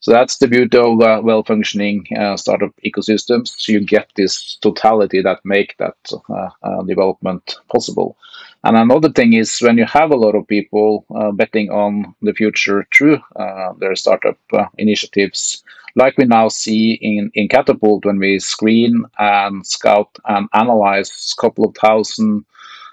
So 0.00 0.12
that's 0.12 0.38
the 0.38 0.48
beauty 0.48 0.78
of 0.78 1.00
uh, 1.02 1.20
well-functioning 1.22 2.06
uh, 2.18 2.36
startup 2.36 2.72
ecosystems. 2.84 3.54
So 3.58 3.72
you 3.72 3.84
get 3.84 4.10
this 4.16 4.56
totality 4.62 5.20
that 5.20 5.40
make 5.44 5.76
that 5.76 5.96
uh, 6.30 6.48
uh, 6.62 6.82
development 6.84 7.56
possible. 7.70 8.16
And 8.64 8.78
another 8.78 9.10
thing 9.10 9.34
is 9.34 9.58
when 9.60 9.76
you 9.76 9.84
have 9.84 10.10
a 10.10 10.16
lot 10.16 10.34
of 10.34 10.48
people 10.48 11.04
uh, 11.14 11.32
betting 11.32 11.70
on 11.70 12.14
the 12.22 12.32
future 12.32 12.86
through 12.96 13.18
uh, 13.36 13.74
their 13.78 13.94
startup 13.94 14.38
initiatives, 14.78 15.62
like 15.96 16.16
we 16.16 16.24
now 16.24 16.48
see 16.48 16.92
in, 17.02 17.30
in 17.34 17.48
Catapult 17.48 18.06
when 18.06 18.18
we 18.18 18.38
screen 18.38 19.04
and 19.18 19.66
scout 19.66 20.08
and 20.24 20.48
analyze 20.54 21.34
a 21.36 21.40
couple 21.40 21.66
of 21.66 21.76
thousand 21.76 22.46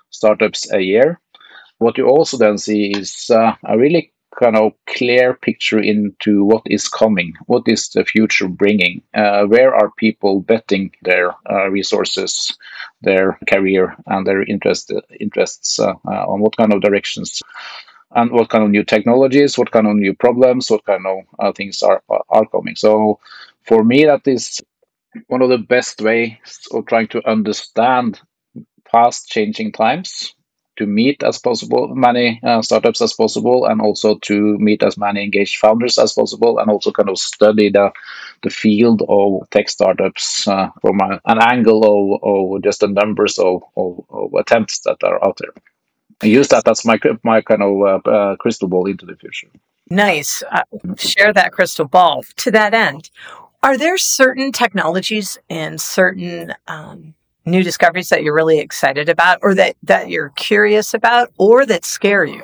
startups 0.09 0.71
a 0.73 0.81
year. 0.81 1.21
What 1.77 1.97
you 1.97 2.07
also 2.07 2.37
then 2.37 2.57
see 2.57 2.91
is 2.91 3.29
a 3.29 3.77
really 3.77 4.11
kind 4.37 4.55
of 4.55 4.71
clear 4.85 5.33
picture 5.33 5.79
into 5.79 6.45
what 6.45 6.61
is 6.65 6.87
coming, 6.87 7.33
what 7.47 7.63
is 7.67 7.89
the 7.89 8.05
future 8.05 8.47
bringing, 8.47 9.01
uh, 9.13 9.45
where 9.45 9.73
are 9.73 9.91
people 9.97 10.41
betting 10.41 10.91
their 11.01 11.33
uh, 11.49 11.69
resources, 11.69 12.55
their 13.01 13.37
career, 13.49 13.95
and 14.05 14.25
their 14.25 14.43
interest, 14.43 14.93
interests 15.19 15.79
uh, 15.79 15.93
uh, 16.07 16.25
on 16.27 16.39
what 16.39 16.55
kind 16.55 16.73
of 16.73 16.81
directions. 16.81 17.41
And 18.11 18.31
what 18.31 18.49
kind 18.49 18.63
of 18.63 18.69
new 18.69 18.85
technologies, 18.85 19.57
what 19.57 19.71
kind 19.71 19.85
of 19.85 19.97
new 19.97 20.13
problems, 20.13 20.71
what 20.71 20.85
kind 20.85 21.05
of 21.05 21.17
uh, 21.39 21.51
things 21.51 21.83
are 21.83 22.01
are 22.07 22.45
coming. 22.45 22.77
So, 22.77 23.19
for 23.63 23.83
me, 23.83 24.05
that 24.05 24.25
is 24.25 24.61
one 25.27 25.41
of 25.41 25.49
the 25.49 25.57
best 25.57 25.99
ways 26.01 26.37
of 26.71 26.85
trying 26.85 27.09
to 27.09 27.29
understand 27.29 28.21
fast 28.89 29.27
changing 29.27 29.73
times 29.73 30.33
to 30.77 30.85
meet 30.85 31.23
as 31.23 31.37
possible 31.39 31.93
many 31.95 32.39
uh, 32.43 32.61
startups 32.61 33.01
as 33.01 33.13
possible 33.13 33.65
and 33.65 33.81
also 33.81 34.17
to 34.19 34.57
meet 34.59 34.83
as 34.83 34.97
many 34.97 35.23
engaged 35.23 35.57
founders 35.57 35.97
as 35.97 36.13
possible 36.13 36.59
and 36.59 36.69
also 36.69 36.91
kind 36.91 37.09
of 37.09 37.17
study 37.17 37.69
the 37.69 37.91
the 38.43 38.49
field 38.49 39.01
of 39.09 39.49
tech 39.49 39.69
startups 39.69 40.47
uh, 40.47 40.69
from 40.81 40.99
a, 41.01 41.19
an 41.25 41.39
angle 41.41 41.81
of, 41.83 42.21
of 42.23 42.63
just 42.63 42.81
the 42.81 42.87
numbers 42.87 43.37
of, 43.39 43.63
of, 43.75 44.03
of, 44.09 44.33
attempts 44.35 44.79
that 44.81 44.97
are 45.03 45.23
out 45.25 45.37
there. 45.37 46.29
Use 46.29 46.47
that 46.49 46.67
as 46.67 46.85
my 46.85 46.99
my 47.23 47.41
kind 47.41 47.63
of 47.63 47.81
uh, 47.81 48.09
uh 48.09 48.35
crystal 48.37 48.67
ball 48.67 48.85
into 48.87 49.05
the 49.05 49.15
future. 49.15 49.49
Nice. 49.89 50.43
Uh, 50.51 50.63
share 50.97 51.33
that 51.33 51.51
crystal 51.51 51.87
ball. 51.87 52.23
To 52.37 52.51
that 52.51 52.73
end 52.73 53.09
are 53.63 53.77
there 53.77 53.97
certain 53.97 54.51
technologies 54.51 55.37
and 55.49 55.81
certain 55.81 56.53
um, 56.67 57.15
new 57.47 57.63
discoveries 57.63 58.09
that 58.09 58.23
you're 58.23 58.35
really 58.35 58.59
excited 58.59 59.09
about 59.09 59.39
or 59.41 59.55
that, 59.55 59.75
that 59.83 60.09
you're 60.09 60.29
curious 60.35 60.93
about 60.93 61.31
or 61.37 61.65
that 61.65 61.85
scare 61.85 62.25
you? 62.25 62.43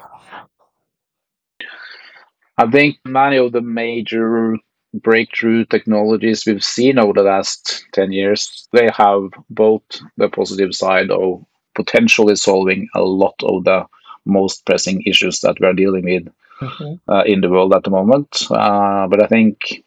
I 2.57 2.69
think 2.69 2.98
many 3.05 3.38
of 3.38 3.51
the 3.51 3.62
major 3.62 4.55
breakthrough 4.93 5.65
technologies 5.65 6.45
we've 6.45 6.63
seen 6.63 7.00
over 7.00 7.13
the 7.13 7.24
last 7.24 7.86
10 7.93 8.12
years, 8.12 8.67
they 8.72 8.89
have 8.95 9.29
both 9.50 9.81
the 10.17 10.29
positive 10.29 10.74
side 10.75 11.10
of 11.10 11.43
potentially 11.75 12.36
solving 12.36 12.88
a 12.93 13.01
lot 13.01 13.36
of 13.43 13.63
the 13.63 13.86
most 14.25 14.65
pressing 14.65 15.01
issues 15.05 15.41
that 15.41 15.57
we're 15.60 15.74
dealing 15.74 16.05
with 16.05 16.27
mm-hmm. 16.62 17.12
uh, 17.12 17.24
in 17.24 17.41
the 17.41 17.50
world 17.50 17.74
at 17.74 17.83
the 17.83 17.89
moment. 17.89 18.48
Uh, 18.51 19.07
but 19.07 19.22
I 19.22 19.27
think 19.27 19.83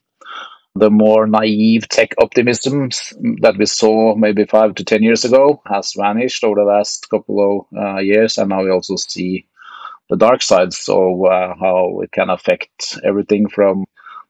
the 0.78 0.90
more 0.90 1.26
naive 1.26 1.88
tech 1.88 2.14
optimism 2.18 2.90
that 3.40 3.56
we 3.58 3.66
saw 3.66 4.14
maybe 4.14 4.44
five 4.44 4.74
to 4.74 4.84
ten 4.84 5.02
years 5.02 5.24
ago 5.24 5.62
has 5.66 5.94
vanished 5.96 6.44
over 6.44 6.56
the 6.56 6.64
last 6.64 7.08
couple 7.10 7.66
of 7.72 7.78
uh, 7.78 7.98
years, 7.98 8.38
and 8.38 8.50
now 8.50 8.62
we 8.62 8.70
also 8.70 8.96
see 8.96 9.46
the 10.10 10.16
dark 10.16 10.42
sides 10.42 10.88
of 10.88 11.24
uh, 11.24 11.54
how 11.58 12.00
it 12.02 12.12
can 12.12 12.30
affect 12.30 12.98
everything 13.04 13.48
from 13.48 13.84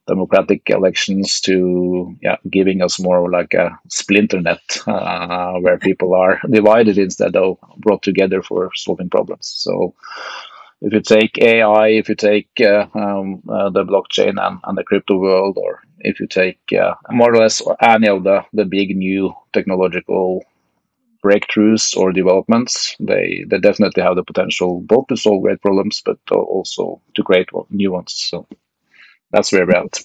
democratic 0.06 0.70
elections 0.70 1.40
to 1.40 2.16
yeah, 2.22 2.36
giving 2.48 2.80
us 2.80 3.00
more 3.00 3.30
like 3.30 3.54
a 3.54 3.76
splinternet 3.88 4.86
uh, 4.86 5.58
where 5.60 5.78
people 5.78 6.14
are 6.14 6.40
divided 6.48 6.96
instead 6.96 7.34
of 7.36 7.58
brought 7.78 8.02
together 8.02 8.42
for 8.42 8.70
solving 8.74 9.10
problems. 9.10 9.52
So 9.56 9.94
if 10.80 10.92
you 10.92 11.00
take 11.00 11.38
AI, 11.38 11.88
if 11.88 12.09
you 12.09 12.14
take 12.14 12.50
uh, 12.61 12.87
um, 12.95 13.42
uh, 13.49 13.71
the 13.71 13.85
blockchain 13.85 14.35
and, 14.40 14.61
and, 14.64 14.76
the 14.76 14.85
crypto 14.85 15.18
world, 15.18 15.56
or 15.59 15.83
if 16.00 16.21
you 16.21 16.26
take 16.26 16.61
uh, 16.78 16.95
more 17.11 17.35
or 17.35 17.38
less 17.38 17.62
any 17.80 18.09
of 18.09 18.25
the, 18.25 18.45
the 18.52 18.64
big 18.64 18.97
new 18.97 19.33
technological 19.52 20.45
breakthroughs 21.25 21.97
or 21.97 22.12
developments, 22.12 22.95
they, 23.00 23.45
they 23.49 23.59
definitely 23.59 24.02
have 24.02 24.16
the 24.16 24.25
potential 24.25 24.80
both 24.83 25.06
to 25.09 25.16
solve 25.16 25.42
great 25.42 25.61
problems, 25.62 26.02
but 26.04 26.18
also 26.30 27.00
to 27.14 27.23
create 27.23 27.49
new 27.71 27.92
ones. 27.92 28.12
So 28.12 28.47
that's 29.33 29.52
where 29.52 29.66
we're 29.66 29.76
at. 29.76 30.04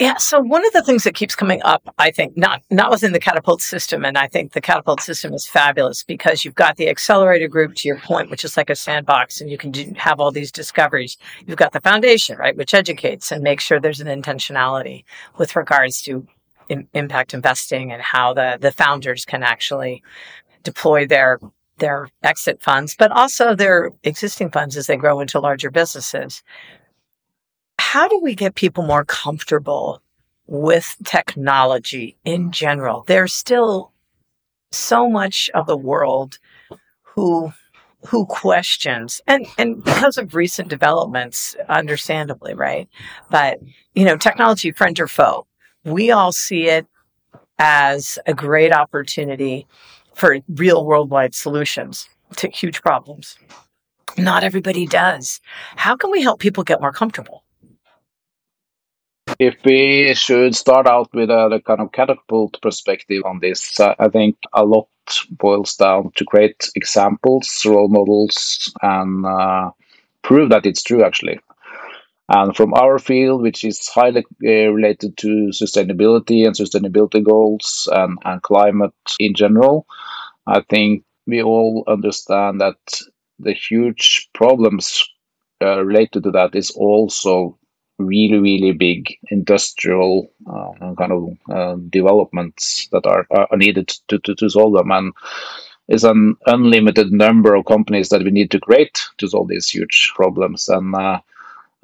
Yeah. 0.00 0.16
So 0.16 0.40
one 0.40 0.64
of 0.66 0.72
the 0.72 0.82
things 0.82 1.04
that 1.04 1.14
keeps 1.14 1.34
coming 1.34 1.60
up, 1.62 1.82
I 1.98 2.10
think, 2.10 2.36
not 2.36 2.62
not 2.70 2.90
within 2.90 3.12
the 3.12 3.20
catapult 3.20 3.60
system, 3.60 4.04
and 4.04 4.16
I 4.16 4.28
think 4.28 4.52
the 4.52 4.60
catapult 4.60 5.00
system 5.00 5.34
is 5.34 5.46
fabulous 5.46 6.02
because 6.02 6.44
you've 6.44 6.54
got 6.54 6.76
the 6.76 6.88
accelerator 6.88 7.48
group 7.48 7.74
to 7.76 7.88
your 7.88 7.98
point, 7.98 8.30
which 8.30 8.44
is 8.44 8.56
like 8.56 8.70
a 8.70 8.76
sandbox, 8.76 9.40
and 9.40 9.50
you 9.50 9.58
can 9.58 9.70
do, 9.70 9.92
have 9.96 10.20
all 10.20 10.30
these 10.30 10.50
discoveries. 10.50 11.18
You've 11.46 11.58
got 11.58 11.72
the 11.72 11.80
foundation, 11.80 12.38
right, 12.38 12.56
which 12.56 12.72
educates 12.72 13.30
and 13.30 13.42
makes 13.42 13.64
sure 13.64 13.78
there's 13.78 14.00
an 14.00 14.22
intentionality 14.22 15.04
with 15.36 15.54
regards 15.54 16.00
to 16.02 16.26
in, 16.68 16.88
impact 16.94 17.34
investing 17.34 17.92
and 17.92 18.00
how 18.00 18.32
the 18.32 18.58
the 18.60 18.72
founders 18.72 19.24
can 19.24 19.42
actually 19.42 20.02
deploy 20.62 21.06
their 21.06 21.38
their 21.78 22.08
exit 22.22 22.62
funds, 22.62 22.94
but 22.96 23.10
also 23.10 23.54
their 23.54 23.90
existing 24.04 24.50
funds 24.50 24.76
as 24.76 24.86
they 24.86 24.96
grow 24.96 25.20
into 25.20 25.40
larger 25.40 25.70
businesses 25.70 26.42
how 27.78 28.08
do 28.08 28.20
we 28.22 28.34
get 28.34 28.54
people 28.54 28.84
more 28.84 29.04
comfortable 29.04 30.02
with 30.46 30.96
technology 31.04 32.16
in 32.24 32.52
general? 32.52 33.04
There's 33.06 33.32
still 33.32 33.92
so 34.72 35.08
much 35.08 35.50
of 35.54 35.66
the 35.66 35.76
world 35.76 36.38
who 37.02 37.52
who 38.06 38.26
questions 38.26 39.22
and 39.26 39.46
and 39.56 39.82
because 39.82 40.18
of 40.18 40.34
recent 40.34 40.68
developments 40.68 41.56
understandably 41.68 42.52
right? 42.52 42.88
But 43.30 43.60
you 43.94 44.04
know 44.04 44.16
technology 44.16 44.72
friend 44.72 44.98
or 44.98 45.06
foe 45.06 45.46
we 45.84 46.10
all 46.10 46.32
see 46.32 46.66
it 46.66 46.86
as 47.58 48.18
a 48.26 48.34
great 48.34 48.72
opportunity 48.72 49.66
for 50.14 50.38
real 50.48 50.84
worldwide 50.84 51.34
solutions 51.34 52.08
to 52.36 52.48
huge 52.48 52.82
problems. 52.82 53.36
Not 54.16 54.44
everybody 54.44 54.86
does. 54.86 55.40
How 55.76 55.96
can 55.96 56.10
we 56.10 56.22
help 56.22 56.40
people 56.40 56.64
get 56.64 56.80
more 56.80 56.92
comfortable 56.92 57.43
if 59.38 59.56
we 59.64 60.14
should 60.14 60.54
start 60.54 60.86
out 60.86 61.12
with 61.12 61.30
a, 61.30 61.46
a 61.46 61.60
kind 61.60 61.80
of 61.80 61.92
catapult 61.92 62.60
perspective 62.62 63.22
on 63.24 63.40
this, 63.40 63.78
uh, 63.80 63.94
I 63.98 64.08
think 64.08 64.36
a 64.52 64.64
lot 64.64 64.88
boils 65.30 65.74
down 65.76 66.12
to 66.16 66.24
create 66.24 66.70
examples, 66.74 67.62
role 67.66 67.88
models, 67.88 68.72
and 68.82 69.26
uh, 69.26 69.70
prove 70.22 70.50
that 70.50 70.66
it's 70.66 70.82
true 70.82 71.04
actually. 71.04 71.38
And 72.30 72.56
from 72.56 72.72
our 72.74 72.98
field, 72.98 73.42
which 73.42 73.64
is 73.64 73.86
highly 73.88 74.24
uh, 74.46 74.72
related 74.72 75.18
to 75.18 75.50
sustainability 75.52 76.46
and 76.46 76.56
sustainability 76.56 77.22
goals 77.22 77.86
and, 77.92 78.18
and 78.24 78.42
climate 78.42 78.94
in 79.18 79.34
general, 79.34 79.86
I 80.46 80.62
think 80.70 81.04
we 81.26 81.42
all 81.42 81.84
understand 81.86 82.60
that 82.62 82.76
the 83.38 83.52
huge 83.52 84.28
problems 84.32 85.06
uh, 85.60 85.84
related 85.84 86.22
to 86.24 86.30
that 86.30 86.54
is 86.54 86.70
also 86.70 87.58
really 87.98 88.38
really 88.38 88.72
big 88.72 89.16
industrial 89.30 90.30
uh, 90.46 90.94
kind 90.96 91.12
of 91.12 91.38
uh, 91.50 91.76
developments 91.90 92.88
that 92.92 93.06
are, 93.06 93.26
are 93.30 93.56
needed 93.56 93.88
to, 94.08 94.18
to, 94.20 94.34
to 94.34 94.48
solve 94.50 94.74
them. 94.74 94.90
And 94.90 95.12
it's 95.88 96.04
an 96.04 96.36
unlimited 96.46 97.12
number 97.12 97.54
of 97.54 97.66
companies 97.66 98.08
that 98.08 98.24
we 98.24 98.30
need 98.30 98.50
to 98.50 98.60
create 98.60 99.00
to 99.18 99.28
solve 99.28 99.48
these 99.48 99.68
huge 99.68 100.12
problems. 100.14 100.68
And 100.68 100.94
uh, 100.94 101.20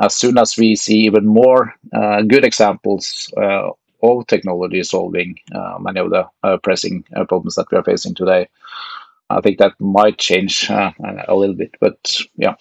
as 0.01 0.17
soon 0.17 0.39
as 0.39 0.57
we 0.57 0.75
see 0.75 1.01
even 1.01 1.27
more 1.27 1.75
uh, 1.93 2.23
good 2.23 2.45
examples 2.45 3.33
uh, 3.37 3.71
of 4.03 4.27
technology 4.27 4.83
solving 4.83 5.39
uh, 5.55 5.77
many 5.79 6.01
of 6.01 6.11
the 6.11 6.27
pressing 6.63 7.05
problems 7.29 7.55
that 7.55 7.71
we 7.71 7.77
are 7.77 7.85
facing 7.85 8.15
today 8.15 8.49
I 9.29 9.41
think 9.43 9.59
that 9.59 9.79
might 9.79 10.19
change 10.19 10.69
a 10.71 11.35
little 11.35 11.55
bit. 11.55 11.77
But 11.81 12.17
yeah 12.37 12.55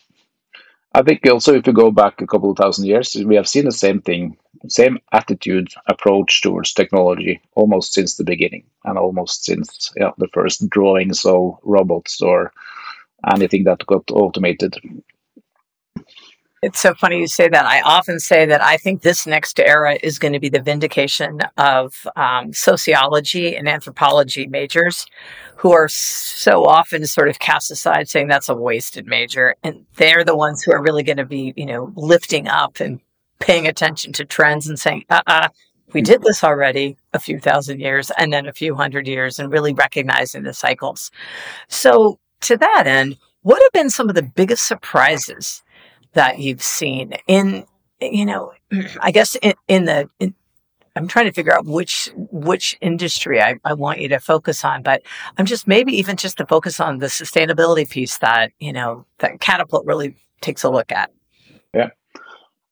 I 0.94 1.04
think 1.04 1.26
also 1.28 1.54
if 1.54 1.68
you 1.68 1.74
go 1.74 1.92
back 1.92 2.22
a 2.22 2.28
couple 2.28 2.50
of 2.52 2.58
thousand 2.58 2.86
years, 2.88 3.16
we 3.26 3.36
have 3.36 3.48
seen 3.48 3.66
the 3.66 3.72
same 3.72 4.02
thing, 4.02 4.38
same 4.68 4.98
attitude, 5.14 5.68
approach 5.88 6.42
towards 6.42 6.74
technology 6.74 7.40
almost 7.56 7.94
since 7.94 8.16
the 8.16 8.24
beginning, 8.24 8.66
and 8.86 8.98
almost 8.98 9.46
since 9.46 9.92
yeah, 9.98 10.12
the 10.18 10.28
first 10.34 10.68
drawings 10.70 11.26
of 11.26 11.58
robots 11.64 12.22
or 12.22 12.52
anything 13.34 13.66
that 13.66 13.86
got 13.86 14.10
automated. 14.12 14.76
It's 16.62 16.80
so 16.80 16.94
funny 16.94 17.20
you 17.20 17.28
say 17.28 17.48
that. 17.48 17.66
I 17.66 17.80
often 17.82 18.20
say 18.20 18.46
that 18.46 18.62
I 18.62 18.76
think 18.76 19.02
this 19.02 19.26
next 19.26 19.60
era 19.62 19.98
is 20.04 20.20
going 20.20 20.34
to 20.34 20.40
be 20.40 20.50
the 20.50 20.62
vindication 20.62 21.40
of 21.58 22.06
um, 22.18 22.52
sociology 22.52 23.56
and 23.56 23.70
anthropology 23.70 24.46
majors 24.46 25.06
who 25.56 25.72
are 25.72 25.88
so 25.88 26.66
often 26.66 27.06
sort 27.06 27.30
of 27.30 27.40
cast 27.40 27.72
aside 27.72 28.10
saying 28.10 28.28
that's 28.28 28.50
a 28.50 28.56
wasted 28.56 29.08
major. 29.08 29.56
And 29.64 29.86
they're 29.96 30.26
the 30.26 30.36
ones 30.36 30.62
who 30.62 30.74
are 30.74 30.82
really 30.82 31.04
going 31.04 31.18
to 31.18 31.26
be, 31.26 31.54
you 31.56 31.66
know, 31.66 31.94
lifting 31.96 32.50
up 32.50 32.82
and 32.82 33.00
paying 33.40 33.66
attention 33.66 34.12
to 34.14 34.26
trends 34.26 34.68
and 34.68 34.78
saying, 34.78 35.06
uh 35.10 35.22
uh-uh, 35.28 35.46
uh 35.46 35.48
we 35.94 36.02
did 36.02 36.22
this 36.22 36.44
already 36.44 36.98
a 37.14 37.20
few 37.20 37.40
thousand 37.40 37.80
years 37.80 38.12
and 38.18 38.32
then 38.32 38.46
a 38.46 38.54
few 38.54 38.76
hundred 38.76 39.08
years 39.08 39.40
and 39.40 39.52
really 39.52 39.74
recognizing 39.74 40.44
the 40.44 40.54
cycles. 40.54 41.10
So 41.68 42.20
to 42.42 42.58
that 42.58 42.86
end, 42.86 43.18
what 43.42 43.62
have 43.62 43.72
been 43.72 43.90
some 43.90 44.10
of 44.10 44.16
the 44.16 44.22
biggest 44.24 44.68
surprises 44.68 45.64
that 46.14 46.40
you've 46.40 46.62
seen 46.62 47.14
in, 47.28 47.66
you 48.02 48.26
know, 48.26 48.54
I 49.02 49.12
guess 49.12 49.36
in, 49.36 49.54
in 49.68 49.86
the, 49.86 50.10
in, 50.20 50.34
I'm 50.96 51.08
trying 51.08 51.26
to 51.26 51.32
figure 51.32 51.56
out 51.56 51.66
which 51.66 52.12
which 52.16 52.78
industry 52.82 53.42
I, 53.42 53.60
I 53.64 53.74
want 53.74 54.00
you 54.00 54.10
to 54.10 54.20
focus 54.20 54.66
on, 54.66 54.84
but 54.84 55.02
I'm 55.38 55.46
just 55.46 55.68
maybe 55.68 55.96
even 55.98 56.18
just 56.18 56.38
to 56.38 56.46
focus 56.46 56.80
on 56.80 56.98
the 56.98 57.06
sustainability 57.08 57.90
piece 57.90 58.18
that 58.18 58.52
you 58.60 58.74
know 58.74 59.06
that 59.20 59.40
Catapult 59.40 59.86
really 59.86 60.16
takes 60.42 60.64
a 60.64 60.70
look 60.70 60.92
at. 60.92 61.12
Yeah. 61.74 61.90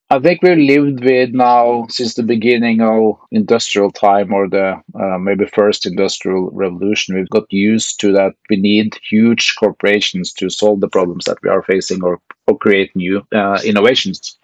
I 0.10 0.20
think 0.20 0.42
we've 0.42 0.58
lived 0.58 1.04
with 1.04 1.34
now 1.34 1.86
since 1.90 2.14
the 2.14 2.24
beginning 2.24 2.80
of 2.80 3.20
industrial 3.32 3.92
time 3.92 4.32
or 4.32 4.48
the 4.48 4.82
uh, 4.98 5.18
maybe 5.18 5.46
first 5.48 5.86
industrial 5.86 6.50
revolution. 6.52 7.16
We've 7.16 7.30
got 7.30 7.52
used 7.52 8.00
to 8.00 8.14
that 8.14 8.34
we 8.50 8.56
need 8.56 8.98
huge 9.10 9.56
corporations 9.60 10.32
to 10.34 10.50
solve 10.50 10.80
the 10.80 10.88
problems 10.88 11.26
that 11.26 11.40
we 11.44 11.50
are 11.50 11.62
facing 11.62 12.04
or, 12.06 12.22
or 12.48 12.58
create 12.58 12.96
new 12.96 13.22
uh, 13.36 13.60
innovations. 13.66 14.38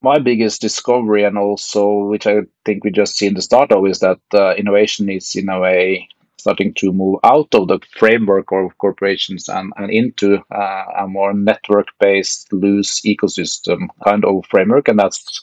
My 0.00 0.18
biggest 0.18 0.62
discovery, 0.62 1.24
and 1.24 1.36
also 1.36 2.04
which 2.04 2.26
I 2.26 2.42
think 2.64 2.84
we 2.84 2.90
just 2.90 3.18
see 3.18 3.26
in 3.26 3.34
the 3.34 3.42
start 3.42 3.70
of, 3.70 3.86
is 3.86 3.98
that 3.98 4.20
uh, 4.32 4.54
innovation 4.54 5.10
is 5.10 5.34
in 5.36 5.50
a 5.50 5.60
way 5.60 6.08
starting 6.48 6.72
to 6.72 6.92
move 6.94 7.20
out 7.24 7.54
of 7.54 7.68
the 7.68 7.78
framework 7.98 8.50
of 8.52 8.76
corporations 8.78 9.50
and, 9.50 9.70
and 9.76 9.90
into 9.90 10.38
uh, 10.50 10.84
a 10.98 11.06
more 11.06 11.34
network 11.34 11.88
based 12.00 12.50
loose 12.54 13.02
ecosystem 13.02 13.86
kind 14.02 14.24
of 14.24 14.42
framework 14.46 14.88
and 14.88 14.98
that's 14.98 15.42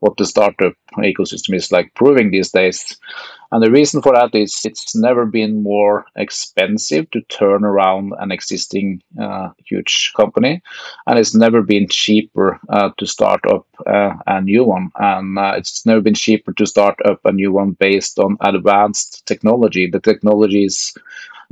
what 0.00 0.16
the 0.16 0.26
startup 0.26 0.74
ecosystem 0.98 1.54
is 1.54 1.72
like 1.72 1.94
proving 1.94 2.30
these 2.30 2.50
days 2.50 2.98
and 3.52 3.62
the 3.62 3.70
reason 3.70 4.00
for 4.00 4.14
that 4.14 4.34
is 4.34 4.62
it's 4.64 4.96
never 4.96 5.26
been 5.26 5.62
more 5.62 6.06
expensive 6.16 7.10
to 7.10 7.20
turn 7.22 7.64
around 7.64 8.14
an 8.18 8.32
existing 8.32 9.02
uh, 9.20 9.50
huge 9.66 10.12
company, 10.16 10.62
and 11.06 11.18
it's 11.18 11.34
never 11.34 11.60
been 11.60 11.86
cheaper 11.86 12.58
uh, 12.70 12.90
to 12.96 13.06
start 13.06 13.40
up 13.50 13.66
uh, 13.86 14.14
a 14.26 14.40
new 14.40 14.64
one. 14.64 14.90
And 14.96 15.38
uh, 15.38 15.52
it's 15.58 15.84
never 15.84 16.00
been 16.00 16.14
cheaper 16.14 16.54
to 16.54 16.66
start 16.66 16.96
up 17.04 17.20
a 17.26 17.32
new 17.32 17.52
one 17.52 17.72
based 17.72 18.18
on 18.18 18.38
advanced 18.40 19.26
technology. 19.26 19.86
The 19.86 20.00
technology 20.00 20.64
is 20.64 20.94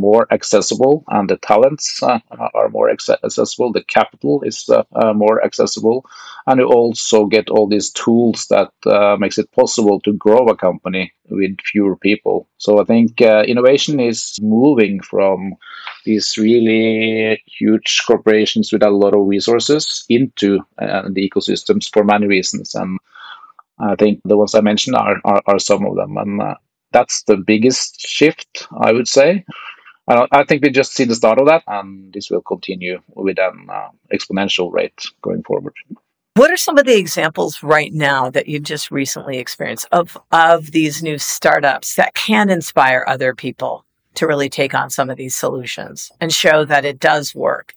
more 0.00 0.26
accessible 0.33 1.04
and 1.09 1.28
the 1.28 1.37
talents 1.37 2.02
uh, 2.02 2.19
are 2.54 2.69
more 2.71 2.90
accessible 2.90 3.73
the 3.73 3.85
capital 3.85 4.42
is 4.42 4.69
uh, 4.69 4.83
uh, 4.95 5.12
more 5.12 5.45
accessible. 5.45 6.04
And 6.47 6.61
you 6.61 6.66
also 6.66 7.26
get 7.26 7.50
all 7.50 7.69
these 7.69 7.90
tools 7.90 8.47
that 8.49 8.73
uh, 8.87 9.16
makes 9.19 9.38
it 9.38 9.50
possible 9.52 10.00
to 10.00 10.12
grow 10.12 10.47
a 10.47 10.57
company 10.57 11.12
with 11.28 11.61
fewer 11.61 11.97
people. 11.97 12.49
So 12.59 12.80
i 12.80 12.85
think 12.85 13.21
uh, 13.23 13.45
innovation 13.47 14.00
is 14.00 14.37
moving 14.42 15.00
from 15.00 15.54
these 16.04 16.37
really 16.37 17.42
huge 17.47 18.02
corporations 18.07 18.73
with 18.73 18.83
a 18.83 18.90
lot 18.90 19.14
of 19.14 19.26
resources 19.26 20.04
into 20.09 20.61
uh, 20.78 21.02
the 21.12 21.28
ecosystems 21.28 21.90
for 21.92 22.04
many 22.04 22.26
reasons. 22.26 22.75
And 22.75 22.99
i 23.78 23.95
think 23.97 24.21
the 24.25 24.37
ones 24.37 24.54
i 24.54 24.61
mentioned 24.61 24.97
are, 24.97 25.19
are, 25.25 25.42
are 25.47 25.59
some 25.59 25.87
of 25.87 25.97
them. 25.97 26.16
And 26.16 26.40
that's 26.92 27.23
the 27.25 27.37
biggest 27.37 28.00
shift, 28.00 28.66
I 28.80 28.92
would 28.92 29.09
say. 29.09 29.45
I 30.11 30.45
think 30.45 30.62
we 30.62 30.71
just 30.71 30.93
see 30.93 31.05
the 31.05 31.14
start 31.14 31.38
of 31.38 31.47
that, 31.47 31.62
and 31.69 32.12
this 32.12 32.31
will 32.31 32.43
continue 32.43 33.00
with 33.14 33.38
an 33.38 33.69
uh, 33.71 33.90
exponential 34.12 34.73
rate 34.73 35.07
going 35.23 35.43
forward. 35.45 35.75
What 36.35 36.50
are 36.50 36.57
some 36.57 36.79
of 36.79 36.87
the 36.87 36.99
examples 36.99 37.62
right 37.62 37.93
now 37.93 38.31
that 38.31 38.49
you've 38.49 38.64
just 38.64 38.90
recently 38.90 39.38
experienced 39.38 39.87
of 39.93 40.19
of 40.33 40.73
these 40.73 41.02
new 41.02 41.19
startups 41.19 41.95
that 41.97 42.14
can 42.14 42.50
inspire 42.50 43.05
other 43.07 43.35
people 43.35 43.85
to 44.14 44.26
really 44.26 44.49
take 44.49 44.75
on 44.75 44.90
some 44.90 45.11
of 45.11 45.17
these 45.17 45.35
solutions 45.35 46.11
and 46.21 46.33
show 46.33 46.64
that 46.64 46.85
it 46.85 46.99
does 46.99 47.35
work? 47.35 47.75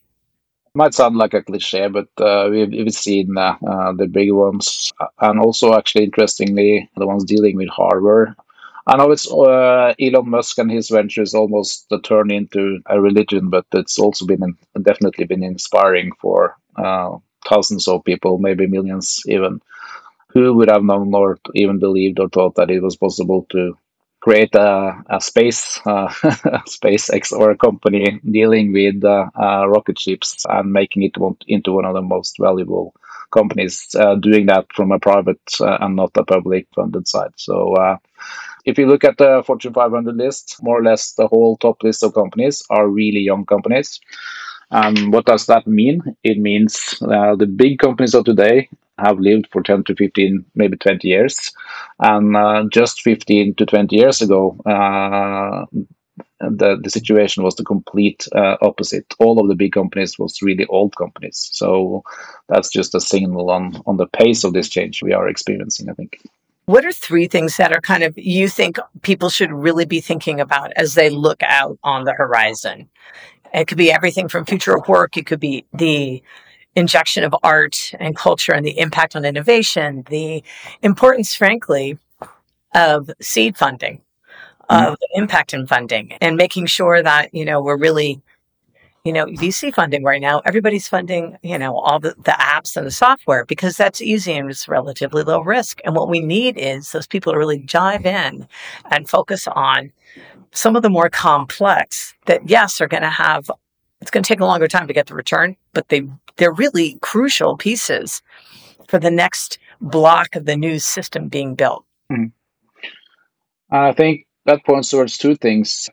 Might 0.76 0.96
sound 0.96 1.18
like 1.18 1.36
a 1.36 1.44
cliche, 1.44 1.88
but 1.88 2.08
uh, 2.18 2.48
we've, 2.50 2.70
we've, 2.70 2.94
seen 2.94 3.38
uh, 3.38 3.56
uh 3.68 3.94
the 3.94 4.08
big 4.08 4.32
ones, 4.32 4.92
and 5.20 5.40
also 5.40 5.76
actually 5.76 6.06
interestingly, 6.06 6.90
the 6.98 7.06
ones 7.06 7.26
dealing 7.26 7.58
with 7.58 7.70
hardware 7.70 8.36
I 8.86 8.98
know 8.98 9.12
it's 9.12 9.32
uh, 9.32 9.94
Elon 10.00 10.30
Musk 10.30 10.58
and 10.58 10.70
his 10.70 10.90
ventures 10.90 11.34
almost 11.34 11.92
turned 12.04 12.32
into 12.32 12.80
a 12.88 13.00
religion, 13.00 13.50
but 13.50 13.66
it's 13.74 13.98
also 13.98 14.26
been 14.26 14.58
definitely 14.82 15.26
been 15.26 15.44
inspiring 15.44 16.12
for 16.20 16.58
uh, 16.76 17.18
thousands 17.48 17.88
of 17.88 18.04
people, 18.04 18.40
maybe 18.40 18.68
millions 18.68 19.22
even, 19.28 19.62
who 20.30 20.54
would 20.56 20.70
have 20.70 20.84
known 20.84 21.14
or 21.14 21.40
even 21.56 21.80
believed 21.80 22.20
or 22.20 22.30
thought 22.30 22.56
that 22.56 22.72
it 22.72 22.82
was 22.82 22.96
possible 22.98 23.46
to 23.52 23.78
create 24.22 24.56
a, 24.56 24.96
a 25.10 25.22
space 25.22 25.80
uh, 25.86 26.08
SpaceX 26.68 27.32
or 27.32 27.52
a 27.52 27.58
company 27.58 28.20
dealing 28.32 28.74
with 28.74 29.04
uh, 29.04 29.28
uh, 29.40 29.68
rocket 29.68 30.00
ships 30.00 30.46
and 30.50 30.72
making 30.74 31.04
it 31.04 31.14
into 31.48 31.74
one 31.74 31.86
of 31.86 31.94
the 31.94 32.02
most 32.02 32.38
valuable 32.40 32.94
companies, 33.32 33.96
uh, 34.00 34.16
doing 34.16 34.46
that 34.48 34.66
from 34.74 34.92
a 34.92 35.00
private 35.00 35.42
uh, 35.62 35.78
and 35.82 35.96
not 35.96 36.12
a 36.18 36.24
public 36.26 36.68
funded 36.76 37.08
side. 37.08 37.32
So 37.38 37.74
uh, 37.76 37.98
if 38.66 38.78
you 38.78 38.88
look 38.88 39.04
at 39.04 39.18
the 39.18 39.44
Fortune 39.46 39.74
500 39.74 40.16
list, 40.16 40.58
more 40.62 40.80
or 40.80 40.84
less 40.84 41.14
the 41.14 41.28
whole 41.28 41.58
top 41.58 41.84
list 41.84 42.04
of 42.04 42.14
companies 42.14 42.62
are 42.70 42.88
really 42.88 43.20
young 43.20 43.46
companies. 43.46 44.00
And 44.72 45.14
what 45.14 45.26
does 45.26 45.46
that 45.48 45.68
mean? 45.68 46.02
It 46.24 46.40
means 46.40 47.02
uh, 47.02 47.36
the 47.36 47.46
big 47.46 47.80
companies 47.80 48.16
of 48.16 48.26
today 48.26 48.70
have 48.98 49.20
lived 49.20 49.48
for 49.52 49.62
10 49.62 49.84
to 49.86 49.96
15, 49.96 50.46
maybe 50.56 50.78
20 50.78 51.08
years. 51.08 51.52
And 52.00 52.36
uh, 52.36 52.66
just 52.72 53.02
15 53.02 53.56
to 53.56 53.66
20 53.66 53.96
years 53.96 54.22
ago, 54.22 54.58
uh, 54.66 55.66
the, 56.40 56.80
the 56.82 56.90
situation 56.90 57.44
was 57.44 57.56
the 57.56 57.64
complete 57.64 58.28
uh, 58.36 58.58
opposite. 58.62 59.14
All 59.20 59.40
of 59.40 59.48
the 59.48 59.56
big 59.56 59.74
companies 59.74 60.18
was 60.20 60.42
really 60.42 60.66
old 60.68 60.96
companies. 60.96 61.50
So 61.54 62.04
that's 62.50 62.70
just 62.70 62.96
a 62.96 63.00
signal 63.00 63.50
on, 63.50 63.82
on 63.86 63.98
the 63.98 64.08
pace 64.08 64.44
of 64.44 64.54
this 64.54 64.70
change 64.70 65.02
we 65.02 65.14
are 65.14 65.28
experiencing, 65.28 65.90
I 65.90 65.94
think. 65.94 66.20
What 66.66 66.86
are 66.86 66.92
three 66.92 67.28
things 67.28 67.58
that 67.58 67.74
are 67.74 67.82
kind 67.82 68.04
of 68.04 68.18
you 68.18 68.48
think 68.48 68.78
people 69.02 69.30
should 69.30 69.52
really 69.52 69.86
be 69.86 70.00
thinking 70.00 70.40
about 70.40 70.72
as 70.78 70.96
they 70.96 71.10
look 71.10 71.44
out 71.44 71.78
on 71.84 72.06
the 72.06 72.14
horizon? 72.14 72.90
It 73.54 73.68
could 73.68 73.78
be 73.78 73.92
everything 73.92 74.28
from 74.30 74.46
future 74.46 74.76
of 74.76 74.88
work. 74.88 75.18
It 75.18 75.26
could 75.26 75.40
be 75.40 75.66
the 75.74 76.24
injection 76.76 77.24
of 77.24 77.36
art 77.44 77.94
and 78.00 78.16
culture 78.16 78.54
and 78.54 78.66
the 78.66 78.80
impact 78.80 79.16
on 79.16 79.26
innovation, 79.26 80.04
the 80.10 80.44
importance, 80.82 81.36
frankly, 81.36 82.00
of 82.74 83.12
seed 83.22 83.58
funding, 83.58 84.02
mm-hmm. 84.70 84.92
of 84.92 84.98
impact 85.14 85.54
and 85.54 85.68
funding 85.70 86.14
and 86.22 86.36
making 86.36 86.66
sure 86.66 87.04
that, 87.04 87.34
you 87.34 87.46
know, 87.46 87.62
we're 87.62 87.78
really 87.78 88.22
you 89.04 89.12
know, 89.12 89.26
VC 89.26 89.74
funding 89.74 90.04
right 90.04 90.22
now, 90.22 90.42
everybody's 90.46 90.88
funding, 90.88 91.38
you 91.44 91.58
know, 91.58 91.78
all 91.78 92.00
the, 92.00 92.16
the 92.24 92.32
apps 92.40 92.78
and 92.78 92.88
the 92.88 92.92
software 92.92 93.46
because 93.46 93.76
that's 93.76 94.02
easy 94.02 94.32
and 94.32 94.50
it's 94.50 94.68
relatively 94.68 95.24
low 95.24 95.42
risk. 95.42 95.82
And 95.84 95.94
what 95.94 96.08
we 96.08 96.22
need 96.22 96.58
is 96.58 96.92
those 96.92 97.08
people 97.08 97.34
to 97.34 97.38
really 97.38 97.58
dive 97.58 98.06
in 98.06 98.48
and 98.92 99.10
focus 99.10 99.46
on 99.48 99.92
some 100.52 100.78
of 100.78 100.84
the 100.84 100.90
more 100.90 101.10
complex 101.10 102.14
that, 102.28 102.48
yes, 102.48 102.80
are 102.80 102.88
going 102.88 103.04
to 103.04 103.10
have, 103.10 103.52
it's 104.00 104.12
going 104.12 104.24
to 104.24 104.28
take 104.28 104.40
a 104.40 104.46
longer 104.46 104.70
time 104.70 104.88
to 104.88 104.94
get 104.94 105.08
the 105.08 105.16
return, 105.16 105.58
but 105.74 105.90
they, 105.90 106.08
they're 106.38 106.54
really 106.54 106.98
crucial 107.02 107.58
pieces 107.58 108.22
for 108.88 109.00
the 109.00 109.12
next 109.12 109.60
block 109.82 110.34
of 110.36 110.46
the 110.46 110.56
new 110.56 110.80
system 110.80 111.28
being 111.28 111.56
built. 111.56 111.84
Mm-hmm. 112.10 112.28
I 113.76 113.92
think 113.92 114.28
that 114.46 114.64
points 114.66 114.90
towards 114.90 115.18
two 115.18 115.36
things 115.36 115.90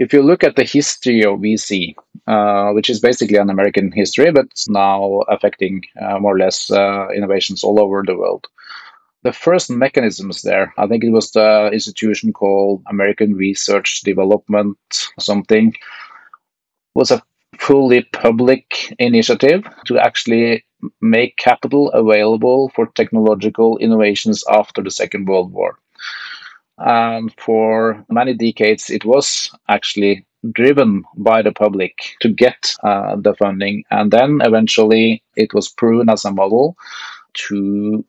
if 0.00 0.14
you 0.14 0.22
look 0.22 0.42
at 0.42 0.56
the 0.56 0.64
history 0.64 1.22
of 1.22 1.40
VC, 1.40 1.94
uh, 2.26 2.72
which 2.72 2.88
is 2.88 3.00
basically 3.00 3.36
an 3.36 3.50
American 3.50 3.92
history, 3.92 4.32
but 4.32 4.48
now 4.68 5.20
affecting 5.28 5.82
uh, 6.00 6.18
more 6.18 6.34
or 6.36 6.38
less 6.38 6.70
uh, 6.70 7.08
innovations 7.14 7.62
all 7.62 7.78
over 7.78 8.02
the 8.04 8.16
world. 8.16 8.46
The 9.24 9.32
first 9.34 9.70
mechanisms 9.70 10.40
there, 10.40 10.72
I 10.78 10.86
think 10.86 11.04
it 11.04 11.10
was 11.10 11.32
the 11.32 11.68
institution 11.70 12.32
called 12.32 12.82
American 12.86 13.34
Research 13.34 14.00
Development 14.00 14.78
something, 15.18 15.74
was 16.94 17.10
a 17.10 17.22
fully 17.58 18.04
public 18.14 18.94
initiative 18.98 19.64
to 19.84 19.98
actually 19.98 20.64
make 21.02 21.36
capital 21.36 21.90
available 21.90 22.70
for 22.74 22.86
technological 22.86 23.76
innovations 23.76 24.42
after 24.50 24.82
the 24.82 24.90
Second 24.90 25.28
World 25.28 25.52
War. 25.52 25.78
And 26.80 27.32
for 27.38 28.04
many 28.08 28.34
decades, 28.34 28.90
it 28.90 29.04
was 29.04 29.50
actually 29.68 30.26
driven 30.52 31.04
by 31.16 31.42
the 31.42 31.52
public 31.52 31.94
to 32.20 32.28
get 32.28 32.74
uh, 32.82 33.16
the 33.16 33.34
funding. 33.34 33.84
And 33.90 34.10
then 34.10 34.40
eventually 34.42 35.22
it 35.36 35.52
was 35.52 35.68
proven 35.68 36.08
as 36.08 36.24
a 36.24 36.32
model 36.32 36.76
to 37.48 38.04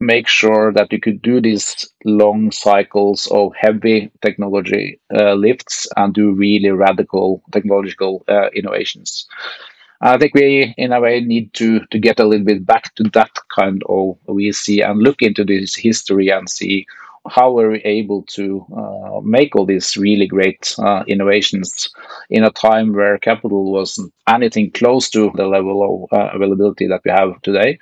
make 0.00 0.26
sure 0.26 0.72
that 0.72 0.90
you 0.90 0.98
could 0.98 1.20
do 1.20 1.40
these 1.40 1.86
long 2.06 2.50
cycles 2.50 3.28
of 3.30 3.52
heavy 3.54 4.10
technology 4.22 4.98
uh, 5.14 5.34
lifts 5.34 5.86
and 5.96 6.14
do 6.14 6.32
really 6.32 6.70
radical 6.70 7.42
technological 7.52 8.24
uh, 8.28 8.48
innovations. 8.54 9.26
I 10.00 10.16
think 10.16 10.34
we, 10.34 10.74
in 10.78 10.92
a 10.92 11.00
way, 11.00 11.20
need 11.20 11.52
to 11.54 11.80
to 11.90 11.98
get 11.98 12.18
a 12.18 12.24
little 12.24 12.46
bit 12.46 12.64
back 12.64 12.94
to 12.94 13.02
that 13.12 13.32
kind 13.54 13.82
of 13.86 14.16
VC 14.26 14.82
and 14.82 15.02
look 15.02 15.20
into 15.20 15.44
this 15.44 15.76
history 15.76 16.30
and 16.30 16.48
see 16.48 16.86
how 17.28 17.52
were 17.52 17.70
we 17.70 17.82
able 17.84 18.22
to 18.22 18.64
uh, 18.76 19.20
make 19.22 19.54
all 19.54 19.66
these 19.66 19.96
really 19.96 20.26
great 20.26 20.74
uh, 20.78 21.04
innovations 21.06 21.90
in 22.30 22.44
a 22.44 22.50
time 22.50 22.92
where 22.92 23.18
capital 23.18 23.72
wasn't 23.72 24.12
anything 24.28 24.70
close 24.70 25.10
to 25.10 25.30
the 25.34 25.46
level 25.46 26.08
of 26.10 26.18
uh, 26.18 26.30
availability 26.34 26.86
that 26.86 27.02
we 27.04 27.10
have 27.10 27.40
today? 27.42 27.78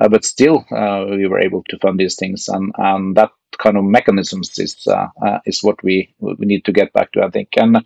Uh, 0.00 0.08
but 0.08 0.24
still, 0.24 0.64
uh, 0.70 1.04
we 1.10 1.26
were 1.26 1.38
able 1.38 1.62
to 1.68 1.78
fund 1.78 2.00
these 2.00 2.16
things, 2.16 2.48
and, 2.48 2.72
and 2.78 3.16
that 3.16 3.30
kind 3.58 3.76
of 3.76 3.84
mechanisms 3.84 4.58
is 4.58 4.86
uh, 4.86 5.08
uh, 5.24 5.38
is 5.44 5.62
what 5.62 5.82
we 5.82 6.12
we 6.18 6.46
need 6.46 6.64
to 6.64 6.72
get 6.72 6.92
back 6.92 7.12
to, 7.12 7.22
I 7.22 7.30
think. 7.30 7.48
And 7.56 7.84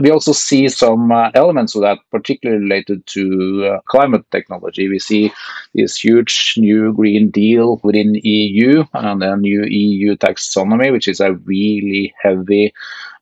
we 0.00 0.10
also 0.10 0.32
see 0.32 0.68
some 0.68 1.10
uh, 1.10 1.30
elements 1.34 1.74
of 1.74 1.82
that, 1.82 1.98
particularly 2.10 2.62
related 2.62 3.06
to 3.08 3.72
uh, 3.72 3.80
climate 3.86 4.24
technology. 4.30 4.88
We 4.88 4.98
see 4.98 5.32
this 5.74 5.96
huge 5.98 6.54
new 6.56 6.92
Green 6.92 7.30
Deal 7.30 7.80
within 7.82 8.20
EU 8.22 8.84
and 8.94 9.22
a 9.22 9.36
new 9.36 9.64
EU 9.64 10.16
taxonomy, 10.16 10.92
which 10.92 11.08
is 11.08 11.20
a 11.20 11.34
really 11.34 12.14
heavy 12.22 12.72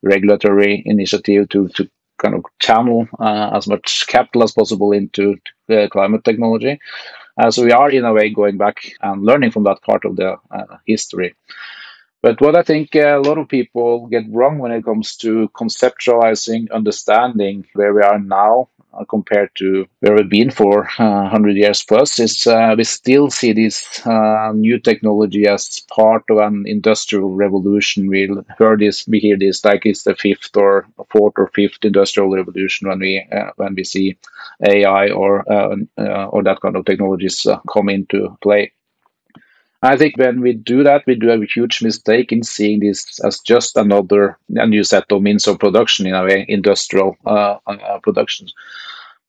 regulatory 0.03 0.83
initiative 0.85 1.49
to, 1.49 1.69
to 1.69 1.89
kind 2.19 2.35
of 2.35 2.45
channel 2.59 3.07
uh, 3.19 3.49
as 3.53 3.67
much 3.67 4.05
capital 4.07 4.43
as 4.43 4.51
possible 4.51 4.91
into 4.91 5.35
uh, 5.69 5.87
climate 5.91 6.23
technology. 6.23 6.79
Uh, 7.37 7.51
so 7.51 7.63
we 7.63 7.71
are 7.71 7.89
in 7.91 8.05
a 8.05 8.13
way 8.13 8.29
going 8.29 8.57
back 8.57 8.93
and 9.01 9.23
learning 9.23 9.51
from 9.51 9.63
that 9.63 9.81
part 9.81 10.05
of 10.05 10.15
the 10.15 10.35
uh, 10.51 10.77
history. 10.85 11.35
But 12.21 12.41
what 12.41 12.55
I 12.55 12.63
think 12.63 12.95
a 12.95 13.17
lot 13.17 13.37
of 13.37 13.47
people 13.49 14.07
get 14.07 14.23
wrong 14.31 14.57
when 14.57 14.71
it 14.71 14.83
comes 14.83 15.15
to 15.17 15.47
conceptualizing, 15.49 16.71
understanding 16.71 17.67
where 17.73 17.93
we 17.93 18.01
are 18.01 18.17
now 18.19 18.69
uh, 18.74 18.74
compared 19.09 19.49
to 19.55 19.85
where 19.99 20.15
we've 20.15 20.29
been 20.29 20.51
for 20.51 20.87
uh, 20.99 21.23
100 21.23 21.55
years 21.55 21.83
plus 21.83 22.19
is 22.19 22.47
uh, 22.47 22.73
we 22.77 22.83
still 22.83 23.29
see 23.29 23.51
this 23.53 24.05
uh, 24.05 24.51
new 24.55 24.79
technology 24.79 25.47
as 25.47 25.79
part 25.89 26.23
of 26.29 26.37
an 26.37 26.63
industrial 26.67 27.35
revolution. 27.35 28.07
We 28.07 28.29
heard 28.57 28.79
this, 28.79 29.07
we 29.07 29.19
hear 29.19 29.37
this 29.37 29.63
like 29.65 29.85
it's 29.85 30.03
the 30.03 30.15
fifth 30.15 30.55
or 30.55 30.87
fourth 31.09 31.33
or 31.37 31.47
fifth 31.53 31.83
industrial 31.83 32.29
revolution 32.29 32.87
when 32.87 32.99
we 32.99 33.25
uh, 33.31 33.51
when 33.57 33.75
we 33.75 33.83
see 33.83 34.17
AI 34.67 35.09
or 35.09 35.43
uh, 35.51 35.75
or 36.27 36.43
that 36.43 36.61
kind 36.61 36.75
of 36.75 36.85
technologies 36.85 37.45
come 37.71 37.89
into 37.89 38.37
play. 38.41 38.71
I 39.85 39.97
think 39.97 40.17
when 40.17 40.41
we 40.41 40.53
do 40.53 40.83
that, 40.83 41.03
we 41.05 41.15
do 41.15 41.29
a 41.31 41.45
huge 41.45 41.81
mistake 41.81 42.31
in 42.31 42.43
seeing 42.43 42.79
this 42.79 43.19
as 43.19 43.39
just 43.39 43.77
another 43.77 44.37
a 44.55 44.67
new 44.67 44.83
set 44.83 45.11
of 45.11 45.21
means 45.21 45.47
of 45.47 45.59
production 45.59 46.07
in 46.07 46.15
a 46.15 46.23
way, 46.23 46.45
industrial 46.47 47.17
uh, 47.25 47.57
uh, 47.67 47.99
productions, 48.01 48.53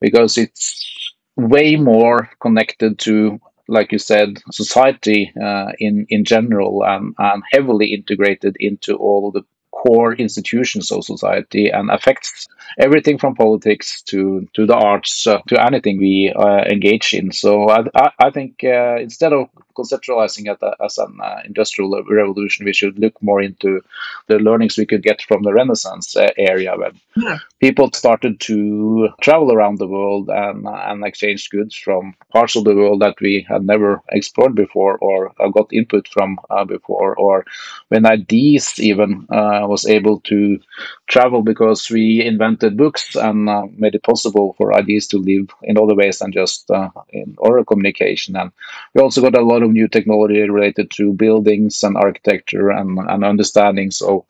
because 0.01 0.39
it's 0.39 1.13
way 1.37 1.77
more 1.77 2.31
connected 2.41 2.99
to, 3.01 3.39
like 3.69 3.93
you 3.93 3.99
said, 3.99 4.39
society 4.51 5.33
uh, 5.43 5.73
in 5.79 6.07
in 6.09 6.25
general, 6.25 6.85
and, 6.85 7.15
and 7.19 7.43
heavily 7.53 7.93
integrated 7.93 8.57
into 8.61 8.97
all 8.97 9.31
the 9.31 9.43
core 9.73 10.15
institutions 10.15 10.91
of 10.91 11.05
society 11.05 11.69
and 11.69 11.91
affects 11.91 12.47
everything 12.79 13.19
from 13.19 13.35
politics 13.35 14.03
to 14.03 14.49
to 14.55 14.67
the 14.67 14.75
arts 14.75 15.27
uh, 15.27 15.39
to 15.49 15.63
anything 15.67 15.99
we 15.99 16.33
uh, 16.35 16.63
engage 16.65 17.13
in. 17.13 17.31
So 17.33 17.69
I, 17.69 17.85
I, 17.95 18.11
I 18.27 18.31
think 18.31 18.65
uh, 18.65 18.97
instead 19.01 19.33
of 19.33 19.49
conceptualizing 19.77 20.51
it 20.51 20.59
as 20.85 20.99
an 20.99 21.19
uh, 21.23 21.41
industrial 21.45 22.03
revolution, 22.05 22.65
we 22.65 22.73
should 22.73 22.99
look 22.99 23.21
more 23.23 23.43
into 23.43 23.81
the 24.29 24.39
learnings 24.39 24.77
we 24.77 24.87
could 24.87 25.03
get 25.03 25.23
from 25.23 25.43
the 25.43 25.53
Renaissance 25.53 26.17
uh, 26.17 26.31
area 26.37 26.75
when 26.77 26.99
yeah. 27.17 27.39
people 27.61 27.91
started 27.93 28.41
to 28.41 29.09
travel 29.21 29.53
around 29.53 29.79
the 29.79 29.87
world 29.87 30.29
and 30.29 30.67
and 30.67 31.05
exchange 31.05 31.51
goods 31.51 31.77
from 31.77 32.15
parts 32.33 32.57
of 32.57 32.65
the 32.65 32.75
world 32.75 33.01
that 33.01 33.17
we 33.21 33.47
had 33.49 33.65
never 33.65 34.03
explored 34.11 34.55
before 34.55 34.99
or 34.99 35.33
uh, 35.41 35.49
got 35.49 35.73
input 35.73 36.09
from 36.09 36.39
before, 36.67 37.15
or 37.17 37.45
when 37.89 38.07
ideas 38.07 38.79
even 38.81 39.27
was 39.31 39.87
able 39.87 40.21
to 40.21 40.59
travel 41.07 41.43
because 41.43 41.91
we 41.91 42.25
invented 42.25 42.77
books 42.77 43.15
and 43.17 43.49
uh, 43.49 43.67
made 43.77 43.95
it 43.95 44.03
possible 44.03 44.55
for 44.57 44.75
ideas 44.75 45.07
to 45.09 45.19
live 45.19 45.49
in 45.63 45.79
other 45.79 45.95
ways 45.95 46.19
than 46.19 46.33
just 46.33 46.71
uh, 46.71 46.91
in 47.11 47.35
oral 47.39 47.65
communication. 47.65 48.37
And 48.37 48.53
we 48.95 49.03
also 49.03 49.23
got 49.23 49.37
a 49.37 49.45
lot 49.45 49.63
of 49.63 49.66
new 49.69 49.89
technology 49.89 50.49
related 50.49 50.91
to 50.93 51.13
buildings 51.13 51.83
and 51.83 51.97
architecture 51.97 52.71
and, 52.71 52.99
and 52.99 53.25
understandings 53.25 54.01
of 54.03 54.25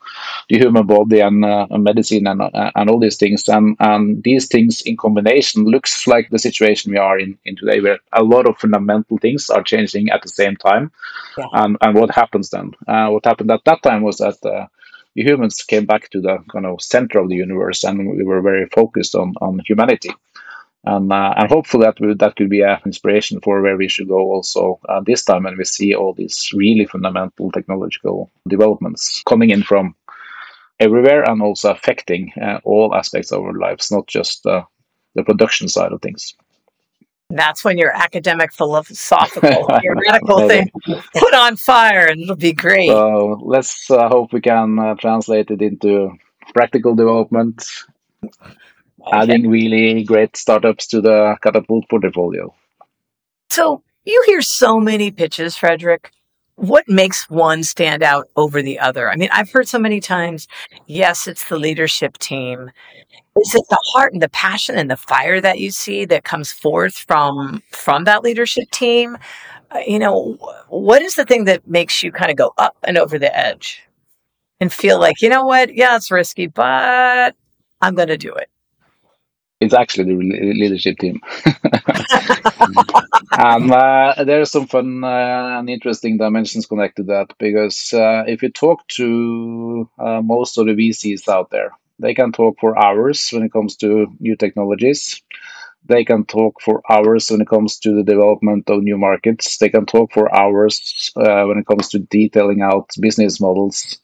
the 0.49 0.57
human 0.57 0.85
body 0.85 1.19
and, 1.19 1.43
uh, 1.45 1.67
medicine 1.71 2.27
and, 2.27 2.41
uh, 2.41 2.71
and 2.75 2.89
all 2.89 2.99
these 2.99 3.17
things. 3.17 3.47
And, 3.47 3.75
and 3.79 4.23
these 4.23 4.47
things 4.47 4.81
in 4.81 4.97
combination 4.97 5.65
looks 5.65 6.07
like 6.07 6.29
the 6.29 6.39
situation 6.39 6.91
we 6.91 6.97
are 6.97 7.19
in, 7.19 7.37
in 7.45 7.55
today, 7.55 7.81
where 7.81 7.99
a 8.13 8.23
lot 8.23 8.47
of 8.47 8.57
fundamental 8.57 9.17
things 9.17 9.49
are 9.49 9.63
changing 9.63 10.09
at 10.09 10.21
the 10.21 10.29
same 10.29 10.55
time. 10.55 10.91
Yeah. 11.37 11.47
And, 11.53 11.77
and 11.81 11.95
what 11.95 12.11
happens 12.11 12.49
then? 12.49 12.71
Uh, 12.87 13.09
what 13.09 13.25
happened 13.25 13.51
at 13.51 13.63
that 13.65 13.83
time 13.83 14.01
was 14.01 14.17
that 14.17 14.43
uh, 14.45 14.67
humans 15.15 15.63
came 15.63 15.85
back 15.85 16.09
to 16.11 16.21
the 16.21 16.37
kind 16.51 16.65
of 16.65 16.81
center 16.81 17.19
of 17.19 17.29
the 17.29 17.35
universe, 17.35 17.83
and 17.83 18.15
we 18.15 18.23
were 18.23 18.41
very 18.41 18.67
focused 18.67 19.15
on 19.15 19.33
on 19.41 19.59
humanity. 19.65 20.11
And, 20.87 21.11
uh, 21.11 21.33
and 21.35 21.49
hopefully 21.49 21.83
that 21.83 21.99
will, 21.99 22.15
that 22.15 22.37
could 22.37 22.49
be 22.49 22.61
an 22.61 22.79
inspiration 22.85 23.41
for 23.41 23.61
where 23.61 23.75
we 23.75 23.89
should 23.89 24.07
go 24.07 24.19
also 24.19 24.79
uh, 24.87 25.01
this 25.01 25.25
time 25.25 25.43
when 25.43 25.57
we 25.57 25.65
see 25.65 25.93
all 25.93 26.13
these 26.13 26.49
really 26.53 26.85
fundamental 26.85 27.51
technological 27.51 28.31
developments 28.47 29.21
coming 29.27 29.49
in 29.49 29.63
from 29.63 29.93
everywhere 30.79 31.29
and 31.29 31.41
also 31.41 31.71
affecting 31.71 32.31
uh, 32.41 32.59
all 32.63 32.95
aspects 32.95 33.33
of 33.33 33.43
our 33.43 33.53
lives, 33.53 33.91
not 33.91 34.07
just 34.07 34.45
uh, 34.45 34.63
the 35.15 35.23
production 35.23 35.67
side 35.67 35.91
of 35.91 36.01
things. 36.01 36.33
That's 37.31 37.65
when 37.65 37.77
your 37.77 37.93
academic 37.93 38.53
philosophical 38.53 39.67
theoretical 39.81 40.47
thing 40.47 40.71
put 41.15 41.33
on 41.33 41.57
fire 41.57 42.05
and 42.05 42.21
it'll 42.21 42.37
be 42.37 42.53
great. 42.53 42.87
So 42.87 43.41
let's 43.43 43.91
uh, 43.91 44.07
hope 44.07 44.31
we 44.31 44.39
can 44.39 44.79
uh, 44.79 44.95
translate 44.95 45.51
it 45.51 45.61
into 45.61 46.11
practical 46.53 46.95
development. 46.95 47.67
Adding 49.13 49.49
really 49.49 50.03
great 50.03 50.35
startups 50.35 50.87
to 50.87 51.01
the 51.01 51.37
Catapult 51.41 51.85
portfolio. 51.89 52.53
So 53.49 53.83
you 54.05 54.23
hear 54.25 54.41
so 54.41 54.79
many 54.79 55.11
pitches, 55.11 55.55
Fredrik. 55.55 56.11
What 56.55 56.89
makes 56.89 57.29
one 57.29 57.63
stand 57.63 58.01
out 58.01 58.27
over 58.35 58.63
the 58.63 58.79
other? 58.79 59.11
I 59.11 59.15
mean, 59.15 59.29
I've 59.31 59.51
heard 59.51 59.67
so 59.67 59.77
many 59.77 59.99
times, 59.99 60.47
yes, 60.87 61.27
it's 61.27 61.47
the 61.49 61.57
leadership 61.57 62.17
team 62.17 62.71
is 63.41 63.55
it 63.55 63.63
the 63.69 63.81
heart 63.93 64.13
and 64.13 64.21
the 64.21 64.29
passion 64.29 64.77
and 64.77 64.89
the 64.89 64.97
fire 64.97 65.39
that 65.41 65.59
you 65.59 65.71
see 65.71 66.05
that 66.05 66.23
comes 66.23 66.51
forth 66.51 66.97
from 66.97 67.61
from 67.71 68.03
that 68.05 68.23
leadership 68.23 68.69
team 68.71 69.17
uh, 69.71 69.79
you 69.85 69.99
know 69.99 70.37
what 70.69 71.01
is 71.01 71.15
the 71.15 71.25
thing 71.25 71.45
that 71.45 71.67
makes 71.67 72.01
you 72.01 72.11
kind 72.11 72.31
of 72.31 72.37
go 72.37 72.53
up 72.57 72.75
and 72.83 72.97
over 72.97 73.19
the 73.19 73.35
edge 73.37 73.83
and 74.59 74.73
feel 74.73 74.99
like 74.99 75.21
you 75.21 75.29
know 75.29 75.45
what 75.45 75.73
yeah 75.75 75.95
it's 75.95 76.11
risky 76.11 76.47
but 76.47 77.35
i'm 77.81 77.95
going 77.95 78.07
to 78.07 78.17
do 78.17 78.33
it 78.33 78.49
it's 79.59 79.73
actually 79.73 80.15
the 80.15 80.53
leadership 80.53 80.97
team 80.99 81.19
and 83.37 83.71
uh, 83.71 84.13
there 84.25 84.41
are 84.41 84.45
some 84.45 84.67
fun 84.67 85.03
uh, 85.03 85.57
and 85.59 85.69
interesting 85.69 86.17
dimensions 86.17 86.65
connected 86.65 87.07
to 87.07 87.13
that 87.13 87.33
because 87.39 87.93
uh, 87.93 88.23
if 88.27 88.41
you 88.41 88.49
talk 88.49 88.87
to 88.87 89.89
uh, 89.99 90.21
most 90.21 90.57
of 90.57 90.65
the 90.65 90.73
vcs 90.73 91.27
out 91.27 91.49
there 91.49 91.71
they 91.99 92.13
can 92.13 92.31
talk 92.31 92.57
for 92.59 92.77
hours 92.83 93.29
when 93.31 93.43
it 93.43 93.51
comes 93.51 93.75
to 93.77 94.07
new 94.19 94.35
technologies. 94.35 95.21
They 95.85 96.03
can 96.03 96.25
talk 96.25 96.61
for 96.61 96.81
hours 96.91 97.31
when 97.31 97.41
it 97.41 97.47
comes 97.47 97.79
to 97.79 97.95
the 97.95 98.03
development 98.03 98.69
of 98.69 98.83
new 98.83 98.97
markets. 98.97 99.57
They 99.57 99.69
can 99.69 99.85
talk 99.85 100.11
for 100.13 100.33
hours 100.35 101.11
uh, 101.15 101.45
when 101.45 101.57
it 101.57 101.65
comes 101.65 101.87
to 101.89 101.99
detailing 101.99 102.61
out 102.61 102.89
business 102.99 103.39
models 103.39 103.97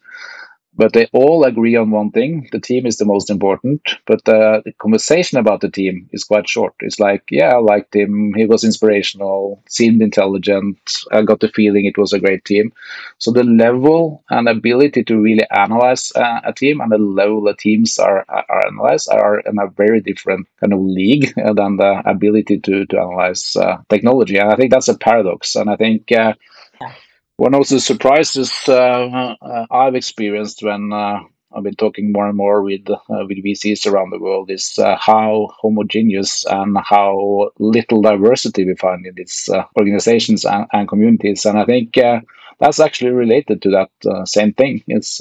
but 0.75 0.93
they 0.93 1.07
all 1.13 1.43
agree 1.43 1.75
on 1.75 1.91
one 1.91 2.11
thing. 2.11 2.47
The 2.51 2.59
team 2.59 2.85
is 2.85 2.97
the 2.97 3.05
most 3.05 3.29
important 3.29 3.81
but 4.05 4.27
uh, 4.27 4.61
the 4.65 4.73
conversation 4.79 5.37
about 5.37 5.61
the 5.61 5.69
team 5.69 6.09
is 6.11 6.23
quite 6.23 6.47
short. 6.47 6.73
It's 6.79 6.99
like 6.99 7.23
yeah 7.29 7.53
i 7.53 7.57
liked 7.57 7.95
him. 7.95 8.33
He 8.35 8.45
was 8.45 8.63
inspirational 8.63 9.63
seemed 9.67 10.01
intelligent. 10.01 10.77
I 11.11 11.21
got 11.23 11.39
the 11.39 11.49
feeling 11.49 11.85
it 11.85 11.97
was 11.97 12.13
a 12.13 12.19
great 12.19 12.45
team. 12.45 12.71
So 13.17 13.31
the 13.31 13.43
level 13.43 14.23
and 14.29 14.47
ability 14.47 15.03
to 15.05 15.17
really 15.17 15.45
analyze 15.51 16.11
uh, 16.15 16.41
a 16.43 16.53
team 16.53 16.81
and 16.81 16.91
the 16.91 16.97
level 16.97 17.41
the 17.41 17.55
teams 17.55 17.99
are, 17.99 18.25
are 18.29 18.67
analyzed 18.67 19.09
are 19.11 19.39
in 19.39 19.57
a 19.59 19.67
very 19.67 20.01
different 20.01 20.47
kind 20.59 20.73
of 20.73 20.79
league 20.79 21.33
than 21.35 21.77
the 21.77 22.01
ability 22.05 22.59
to, 22.59 22.85
to 22.85 22.97
analyze 22.99 23.55
uh, 23.55 23.77
technology. 23.89 24.37
And 24.37 24.51
i 24.51 24.55
think 24.55 24.71
that's 24.71 24.87
a 24.87 24.97
paradox. 24.97 25.55
And 25.55 25.69
i 25.69 25.75
think 25.75 26.11
uh, 26.11 26.33
one 27.43 27.53
of 27.53 27.67
the 27.67 27.79
surprises 27.81 28.53
uh, 28.69 29.35
uh, 29.41 29.65
I've 29.69 29.95
experienced 29.95 30.63
when 30.63 30.93
uh, 30.93 31.19
I've 31.53 31.63
been 31.63 31.75
talking 31.75 32.13
more 32.13 32.25
and 32.25 32.37
more 32.37 32.63
with 32.63 32.89
uh, 32.89 33.25
with 33.27 33.43
VCs 33.43 33.85
around 33.85 34.11
the 34.11 34.19
world 34.19 34.49
is 34.49 34.79
uh, 34.79 34.95
how 34.97 35.49
homogeneous 35.61 36.45
and 36.45 36.77
how 36.77 37.51
little 37.59 38.01
diversity 38.01 38.63
we 38.63 38.75
find 38.75 39.05
in 39.05 39.15
these 39.15 39.49
uh, 39.53 39.65
organizations 39.77 40.45
and, 40.45 40.67
and, 40.71 40.87
communities. 40.87 41.43
And 41.43 41.59
I 41.59 41.65
think 41.65 41.95
that's 42.61 42.79
actually 42.79 43.11
related 43.11 43.61
to 43.63 43.69
that 43.71 44.25
same 44.25 44.53
thing. 44.53 44.81
It's 44.87 45.19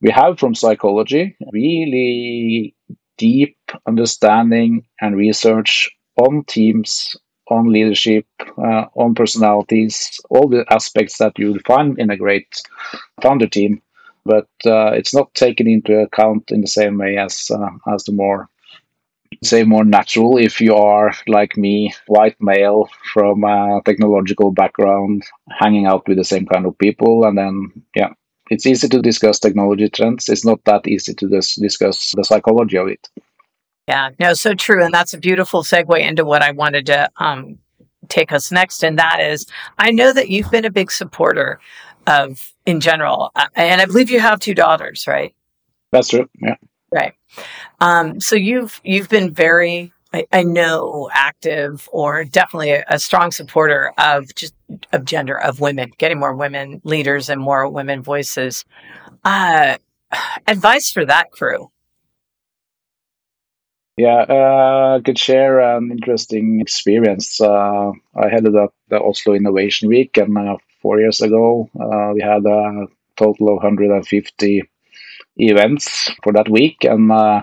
we 0.00 0.10
have 0.10 0.40
from 0.40 0.56
psychology 0.56 1.36
really 1.52 2.74
deep 3.18 3.56
understanding 3.86 4.84
and 5.00 5.16
research 5.16 5.88
on 6.16 6.42
teams 6.48 7.16
on 7.50 7.72
leadership, 7.72 8.26
uh, 8.58 8.86
on 8.94 9.14
personalities, 9.14 10.20
all 10.30 10.48
the 10.48 10.64
aspects 10.70 11.18
that 11.18 11.38
you 11.38 11.52
will 11.52 11.60
find 11.66 11.98
in 11.98 12.10
a 12.10 12.16
great 12.16 12.62
founder 13.22 13.48
team. 13.48 13.82
But 14.24 14.48
uh, 14.66 14.92
it's 14.92 15.14
not 15.14 15.34
taken 15.34 15.66
into 15.66 15.98
account 15.98 16.50
in 16.50 16.60
the 16.60 16.66
same 16.66 16.98
way 16.98 17.16
as 17.16 17.50
uh, 17.50 17.70
as 17.92 18.04
the 18.04 18.12
more 18.12 18.48
say 19.42 19.64
more 19.64 19.84
natural 19.84 20.36
if 20.36 20.60
you 20.60 20.74
are 20.74 21.12
like 21.26 21.56
me, 21.56 21.94
white 22.06 22.36
male 22.40 22.88
from 23.12 23.44
a 23.44 23.80
technological 23.84 24.50
background, 24.50 25.22
hanging 25.58 25.86
out 25.86 26.06
with 26.06 26.18
the 26.18 26.24
same 26.24 26.46
kind 26.46 26.66
of 26.66 26.76
people, 26.78 27.24
and 27.24 27.38
then 27.38 27.72
yeah, 27.94 28.12
it's 28.50 28.66
easy 28.66 28.88
to 28.88 29.00
discuss 29.00 29.38
technology 29.38 29.88
trends. 29.88 30.28
It's 30.28 30.44
not 30.44 30.62
that 30.64 30.86
easy 30.86 31.14
to 31.14 31.28
dis- 31.28 31.56
discuss 31.56 32.12
the 32.16 32.24
psychology 32.24 32.76
of 32.76 32.88
it. 32.88 33.08
Yeah, 33.90 34.10
no, 34.20 34.34
so 34.34 34.54
true, 34.54 34.84
and 34.84 34.94
that's 34.94 35.14
a 35.14 35.18
beautiful 35.18 35.64
segue 35.64 35.98
into 35.98 36.24
what 36.24 36.42
I 36.42 36.52
wanted 36.52 36.86
to 36.86 37.10
um, 37.16 37.58
take 38.08 38.30
us 38.30 38.52
next, 38.52 38.84
and 38.84 38.96
that 39.00 39.18
is, 39.18 39.46
I 39.78 39.90
know 39.90 40.12
that 40.12 40.28
you've 40.30 40.48
been 40.48 40.64
a 40.64 40.70
big 40.70 40.92
supporter 40.92 41.58
of, 42.06 42.52
in 42.66 42.78
general, 42.78 43.32
uh, 43.34 43.48
and 43.56 43.80
I 43.80 43.86
believe 43.86 44.08
you 44.08 44.20
have 44.20 44.38
two 44.38 44.54
daughters, 44.54 45.08
right? 45.08 45.34
That's 45.90 46.06
true. 46.06 46.30
Yeah. 46.40 46.54
Right. 46.92 47.14
Um, 47.80 48.20
so 48.20 48.36
you've 48.36 48.80
you've 48.84 49.08
been 49.08 49.34
very, 49.34 49.92
I, 50.12 50.24
I 50.30 50.44
know, 50.44 51.10
active 51.12 51.88
or 51.90 52.22
definitely 52.22 52.70
a, 52.70 52.84
a, 52.86 53.00
strong 53.00 53.32
supporter 53.32 53.92
of 53.98 54.32
just 54.36 54.54
of 54.92 55.04
gender 55.04 55.36
of 55.36 55.58
women, 55.58 55.90
getting 55.98 56.20
more 56.20 56.36
women 56.36 56.80
leaders 56.84 57.28
and 57.28 57.40
more 57.40 57.68
women 57.68 58.04
voices. 58.04 58.64
Uh, 59.24 59.78
advice 60.46 60.92
for 60.92 61.04
that 61.04 61.32
crew. 61.32 61.72
Yeah, 64.00 64.24
uh, 64.30 64.96
I 64.96 65.02
could 65.04 65.18
share 65.18 65.60
an 65.60 65.90
interesting 65.90 66.58
experience. 66.62 67.38
Uh, 67.38 67.92
I 68.16 68.28
headed 68.30 68.56
up 68.56 68.72
the 68.88 68.98
Oslo 68.98 69.34
Innovation 69.34 69.90
Week, 69.90 70.16
and 70.16 70.38
uh, 70.38 70.56
four 70.80 70.98
years 70.98 71.20
ago, 71.20 71.68
uh, 71.78 72.12
we 72.14 72.22
had 72.22 72.46
a 72.46 72.86
total 73.18 73.48
of 73.48 73.56
150 73.56 74.62
events 75.36 76.10
for 76.22 76.32
that 76.32 76.48
week, 76.48 76.82
and 76.84 77.12
uh, 77.12 77.42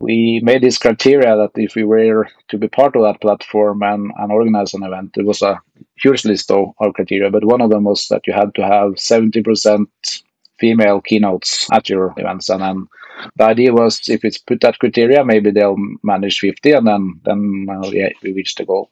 we 0.00 0.42
made 0.44 0.62
this 0.62 0.76
criteria 0.76 1.34
that 1.34 1.52
if 1.54 1.74
we 1.76 1.84
were 1.84 2.28
to 2.50 2.58
be 2.58 2.68
part 2.68 2.94
of 2.94 3.02
that 3.04 3.22
platform 3.22 3.82
and, 3.82 4.12
and 4.18 4.30
organize 4.30 4.74
an 4.74 4.82
event, 4.82 5.16
it 5.16 5.24
was 5.24 5.40
a 5.40 5.58
huge 5.96 6.26
list 6.26 6.50
of, 6.50 6.74
of 6.78 6.92
criteria, 6.92 7.30
but 7.30 7.46
one 7.46 7.62
of 7.62 7.70
them 7.70 7.84
was 7.84 8.06
that 8.08 8.26
you 8.26 8.34
had 8.34 8.54
to 8.56 8.62
have 8.62 8.96
70% 8.96 9.86
female 10.58 11.00
keynotes 11.00 11.66
at 11.72 11.88
your 11.88 12.12
events. 12.18 12.50
And 12.50 12.60
then 12.60 12.86
the 13.36 13.44
idea 13.44 13.72
was 13.72 14.08
if 14.08 14.24
it's 14.24 14.38
put 14.38 14.60
that 14.60 14.78
criteria, 14.78 15.24
maybe 15.24 15.50
they'll 15.50 15.76
manage 16.02 16.38
50 16.40 16.72
and 16.72 16.86
then, 16.86 17.20
then 17.24 17.66
uh, 17.70 17.88
yeah, 17.88 18.10
we 18.22 18.32
reach 18.32 18.54
the 18.54 18.64
goal. 18.64 18.90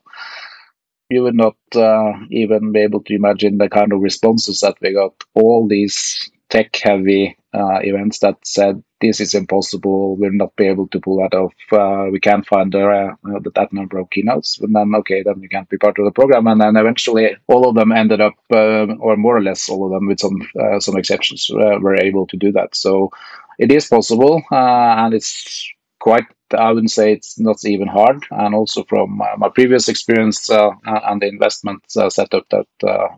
You 1.10 1.22
would 1.22 1.34
not 1.34 1.56
uh, 1.74 2.12
even 2.30 2.72
be 2.72 2.80
able 2.80 3.02
to 3.02 3.14
imagine 3.14 3.58
the 3.58 3.68
kind 3.68 3.92
of 3.92 4.00
responses 4.00 4.60
that 4.60 4.76
we 4.80 4.94
got. 4.94 5.12
All 5.34 5.68
these 5.68 6.30
tech 6.48 6.74
heavy 6.76 7.36
uh, 7.54 7.78
events 7.82 8.18
that 8.20 8.36
said 8.46 8.82
this 9.02 9.20
is 9.20 9.34
impossible, 9.34 10.16
we'll 10.16 10.32
not 10.32 10.54
be 10.56 10.66
able 10.66 10.86
to 10.88 11.00
pull 11.00 11.16
that 11.16 11.36
off, 11.36 11.52
uh, 11.72 12.08
we 12.10 12.20
can't 12.20 12.46
find 12.46 12.74
uh, 12.74 13.10
that 13.54 13.72
number 13.72 13.98
of 13.98 14.08
keynotes, 14.10 14.58
and 14.60 14.74
then 14.74 14.94
okay, 14.94 15.22
then 15.22 15.40
we 15.40 15.48
can't 15.48 15.68
be 15.68 15.76
part 15.76 15.98
of 15.98 16.04
the 16.04 16.12
program. 16.12 16.46
And 16.46 16.60
then 16.60 16.76
eventually, 16.76 17.36
all 17.48 17.68
of 17.68 17.74
them 17.74 17.90
ended 17.90 18.20
up, 18.20 18.34
uh, 18.54 18.86
or 19.00 19.16
more 19.16 19.36
or 19.36 19.42
less 19.42 19.68
all 19.68 19.84
of 19.84 19.92
them, 19.92 20.06
with 20.06 20.20
some 20.20 20.48
uh, 20.60 20.78
some 20.78 20.96
exceptions, 20.96 21.50
uh, 21.50 21.78
were 21.80 21.96
able 21.96 22.26
to 22.28 22.36
do 22.36 22.52
that. 22.52 22.74
So 22.74 23.10
it 23.58 23.72
is 23.72 23.86
possible, 23.88 24.42
and 24.50 25.14
it's 25.14 25.68
quite 26.00 26.26
I 26.58 26.70
wouldn't 26.70 26.90
say 26.90 27.12
it's 27.12 27.38
not 27.38 27.64
even 27.64 27.88
hard. 27.88 28.24
And 28.30 28.54
also 28.54 28.84
from 28.84 29.20
uh, 29.22 29.36
my 29.38 29.48
previous 29.48 29.88
experience 29.88 30.50
uh, 30.50 30.70
and 30.84 31.22
the 31.22 31.28
investment 31.28 31.82
uh, 31.96 32.10
setup 32.10 32.44
that 32.50 32.66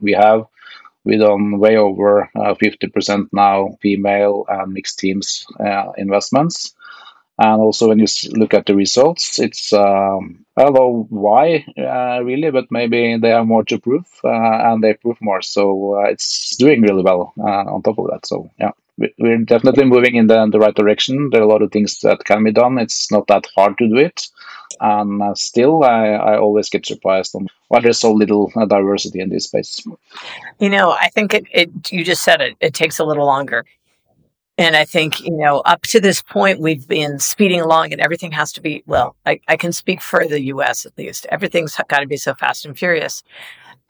we 0.01 0.13
have, 0.13 0.47
we 1.05 1.19
done 1.19 1.59
way 1.59 1.77
over 1.77 2.31
50% 2.37 3.25
uh, 3.25 3.29
now 3.33 3.77
female 3.83 4.45
and 4.49 4.73
mixed 4.73 4.99
teams 4.99 5.47
uh, 5.61 5.93
investments. 5.97 6.75
And 7.39 7.61
also, 7.61 7.89
when 7.89 7.99
you 7.99 8.07
look 8.37 8.55
at 8.55 8.67
the 8.67 8.77
results, 8.77 9.41
it's 9.41 9.73
um, 9.73 10.45
I 10.57 10.63
don't 10.63 10.75
know 10.75 11.07
why 11.11 11.67
uh, 11.77 12.23
really, 12.23 12.51
but 12.53 12.67
maybe 12.71 13.17
they 13.19 13.33
are 13.33 13.45
more 13.45 13.65
to 13.65 13.79
prove 13.81 14.07
uh, 14.23 14.29
and 14.73 14.85
they 14.85 14.95
prove 14.95 15.19
more. 15.21 15.43
So 15.43 15.97
uh, 16.01 16.11
it's 16.11 16.57
doing 16.57 16.83
really 16.83 17.03
well 17.03 17.33
uh, 17.41 17.65
on 17.75 17.83
top 17.83 17.99
of 17.99 18.07
that. 18.13 18.25
So 18.27 18.51
yeah, 18.61 18.71
we're 18.97 19.39
definitely 19.39 19.85
moving 19.85 20.15
in 20.15 20.27
the, 20.29 20.49
the 20.51 20.59
right 20.59 20.75
direction. 20.75 21.31
There 21.31 21.41
are 21.41 21.45
a 21.45 21.49
lot 21.49 21.63
of 21.63 21.73
things 21.73 22.01
that 22.01 22.25
can 22.25 22.45
be 22.45 22.53
done. 22.53 22.79
It's 22.79 23.11
not 23.11 23.27
that 23.29 23.47
hard 23.55 23.77
to 23.79 23.89
do 23.89 23.97
it, 23.97 24.29
and 24.81 25.23
uh, 25.23 25.35
still, 25.35 25.85
I, 25.85 26.11
I 26.11 26.39
always 26.39 26.71
get 26.71 26.87
surprised 26.87 27.35
on 27.35 27.49
why 27.69 27.81
there's 27.81 27.99
so 27.99 28.13
little 28.13 28.53
uh, 28.57 28.67
diversity 28.67 29.21
in 29.21 29.31
this 29.31 29.45
space. 29.45 29.83
You 30.59 30.69
know, 30.69 30.93
I 30.93 31.09
think 31.09 31.35
it, 31.35 31.45
it. 31.53 31.93
You 31.93 32.05
just 32.05 32.23
said 32.23 32.41
it. 32.41 32.57
It 32.61 32.75
takes 32.75 32.99
a 32.99 33.05
little 33.05 33.27
longer. 33.27 33.65
And 34.57 34.77
I 34.77 34.85
think, 34.85 35.21
you 35.21 35.37
know, 35.37 35.61
up 35.61 35.83
to 35.83 36.01
this 36.01 36.23
point, 36.23 36.61
we've 36.61 36.87
been 36.87 37.19
speeding 37.19 37.61
along 37.61 37.93
and 37.93 38.01
everything 38.01 38.31
has 38.33 38.53
to 38.53 38.61
be, 38.61 38.85
well, 38.87 39.17
I, 39.27 39.41
I 39.49 39.57
can 39.57 39.73
speak 39.73 40.01
for 40.01 40.29
the 40.29 40.43
US 40.43 40.87
at 40.87 40.97
least. 40.97 41.27
Everything's 41.29 41.77
got 41.89 42.01
to 42.01 42.07
be 42.07 42.17
so 42.17 42.35
fast 42.35 42.65
and 42.65 42.79
furious. 42.79 43.25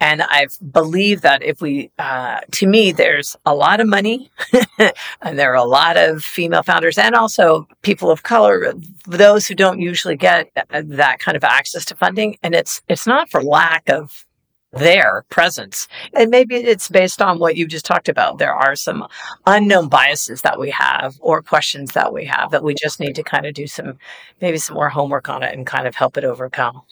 And 0.00 0.22
I 0.22 0.48
believe 0.72 1.22
that 1.22 1.42
if 1.42 1.60
we, 1.60 1.90
uh, 1.98 2.40
to 2.52 2.66
me, 2.66 2.92
there's 2.92 3.36
a 3.46 3.54
lot 3.54 3.80
of 3.80 3.86
money 3.86 4.30
and 4.78 5.38
there 5.38 5.52
are 5.52 5.56
a 5.56 5.64
lot 5.64 5.96
of 5.96 6.22
female 6.22 6.62
founders 6.62 6.98
and 6.98 7.14
also 7.14 7.66
people 7.82 8.10
of 8.10 8.22
color, 8.22 8.74
those 9.06 9.46
who 9.46 9.54
don't 9.54 9.80
usually 9.80 10.16
get 10.16 10.50
uh, 10.56 10.82
that 10.84 11.20
kind 11.20 11.36
of 11.36 11.44
access 11.44 11.84
to 11.86 11.96
funding. 11.96 12.36
And 12.42 12.54
it's, 12.54 12.82
it's 12.88 13.06
not 13.06 13.30
for 13.30 13.42
lack 13.42 13.88
of 13.88 14.26
their 14.72 15.24
presence. 15.28 15.88
And 16.12 16.30
maybe 16.30 16.56
it's 16.56 16.88
based 16.88 17.22
on 17.22 17.38
what 17.38 17.56
you 17.56 17.66
just 17.66 17.86
talked 17.86 18.08
about. 18.08 18.38
There 18.38 18.54
are 18.54 18.76
some 18.76 19.06
unknown 19.46 19.88
biases 19.88 20.42
that 20.42 20.58
we 20.58 20.70
have 20.70 21.16
or 21.20 21.42
questions 21.42 21.92
that 21.92 22.12
we 22.12 22.24
have 22.24 22.50
that 22.50 22.64
we 22.64 22.74
just 22.74 23.00
need 23.00 23.14
to 23.14 23.22
kind 23.22 23.46
of 23.46 23.54
do 23.54 23.66
some, 23.66 23.98
maybe 24.40 24.58
some 24.58 24.74
more 24.74 24.88
homework 24.88 25.28
on 25.28 25.42
it 25.42 25.54
and 25.54 25.66
kind 25.66 25.86
of 25.86 25.94
help 25.94 26.16
it 26.16 26.24
overcome. 26.24 26.82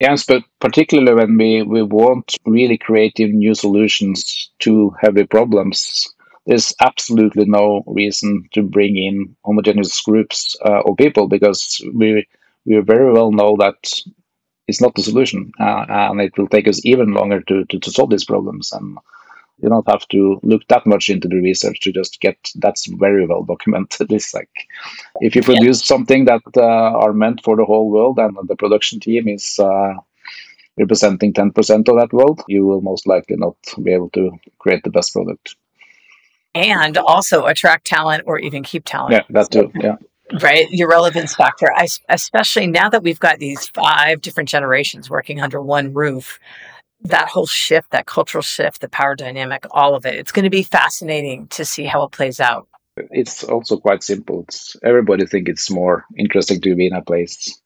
Yes, 0.00 0.24
but 0.26 0.42
particularly 0.60 1.14
when 1.14 1.36
we, 1.36 1.62
we 1.62 1.82
want 1.82 2.36
really 2.46 2.78
creative 2.78 3.30
new 3.30 3.54
solutions 3.54 4.50
to 4.60 4.90
heavy 5.00 5.24
problems, 5.26 6.12
there's 6.46 6.74
absolutely 6.80 7.44
no 7.46 7.82
reason 7.86 8.48
to 8.52 8.62
bring 8.62 8.96
in 8.96 9.36
homogeneous 9.44 10.00
groups 10.00 10.56
uh, 10.64 10.82
people 10.96 11.28
because 11.28 11.84
we 11.94 12.26
we 12.64 12.78
very 12.80 13.12
well 13.12 13.32
know 13.32 13.56
that 13.58 13.76
it's 14.68 14.80
not 14.80 14.94
the 14.94 15.02
solution, 15.02 15.52
uh, 15.60 15.86
and 15.88 16.20
it 16.20 16.36
will 16.38 16.48
take 16.48 16.68
us 16.68 16.84
even 16.84 17.12
longer 17.14 17.40
to, 17.42 17.64
to, 17.66 17.78
to 17.80 17.90
solve 17.90 18.10
these 18.10 18.24
problems. 18.24 18.72
And 18.72 18.98
you 19.60 19.68
don't 19.68 19.88
have 19.88 20.06
to 20.08 20.40
look 20.42 20.66
that 20.68 20.86
much 20.86 21.08
into 21.08 21.28
the 21.28 21.36
research 21.36 21.80
to 21.80 21.92
just 21.92 22.20
get 22.20 22.36
that's 22.56 22.86
very 22.86 23.26
well 23.26 23.42
documented. 23.42 24.12
It's 24.18 24.34
like 24.34 24.50
if 25.20 25.34
you 25.34 25.42
produce 25.42 25.80
yeah. 25.82 25.86
something 25.96 26.24
that 26.26 26.42
uh, 26.56 26.62
are 26.62 27.12
meant 27.12 27.42
for 27.44 27.56
the 27.56 27.64
whole 27.64 27.90
world, 27.90 28.18
and 28.18 28.36
the 28.48 28.56
production 28.56 29.00
team 29.00 29.28
is 29.28 29.58
uh, 29.58 29.94
representing 30.78 31.32
ten 31.32 31.50
percent 31.50 31.88
of 31.88 31.96
that 31.96 32.12
world, 32.12 32.42
you 32.48 32.66
will 32.66 32.80
most 32.80 33.06
likely 33.06 33.36
not 33.36 33.56
be 33.82 33.92
able 33.92 34.10
to 34.10 34.30
create 34.58 34.82
the 34.84 34.90
best 34.90 35.12
product. 35.12 35.56
And 36.54 36.96
also 36.96 37.46
attract 37.46 37.86
talent 37.86 38.24
or 38.26 38.38
even 38.38 38.62
keep 38.62 38.84
talent. 38.84 39.12
Yeah, 39.12 39.22
that 39.30 39.50
too. 39.50 39.70
Yeah 39.74 39.96
right 40.42 40.70
your 40.70 40.88
relevance 40.88 41.34
factor 41.34 41.72
I, 41.74 41.88
especially 42.08 42.66
now 42.66 42.88
that 42.90 43.02
we've 43.02 43.18
got 43.18 43.38
these 43.38 43.68
five 43.68 44.20
different 44.20 44.48
generations 44.48 45.08
working 45.08 45.40
under 45.40 45.60
one 45.62 45.94
roof 45.94 46.38
that 47.02 47.28
whole 47.28 47.46
shift 47.46 47.90
that 47.90 48.06
cultural 48.06 48.42
shift 48.42 48.80
the 48.80 48.88
power 48.88 49.14
dynamic 49.14 49.64
all 49.70 49.94
of 49.94 50.04
it 50.04 50.14
it's 50.14 50.32
going 50.32 50.44
to 50.44 50.50
be 50.50 50.62
fascinating 50.62 51.46
to 51.48 51.64
see 51.64 51.84
how 51.84 52.02
it 52.02 52.12
plays 52.12 52.40
out. 52.40 52.68
It's 53.10 53.44
also 53.44 53.76
quite 53.76 54.02
simple. 54.02 54.42
It's 54.42 54.76
everybody 54.82 55.24
think 55.24 55.48
it's 55.48 55.70
more 55.70 56.04
interesting 56.16 56.60
to 56.62 56.74
be 56.74 56.88
in 56.88 56.94
a 56.94 57.02
place 57.02 57.60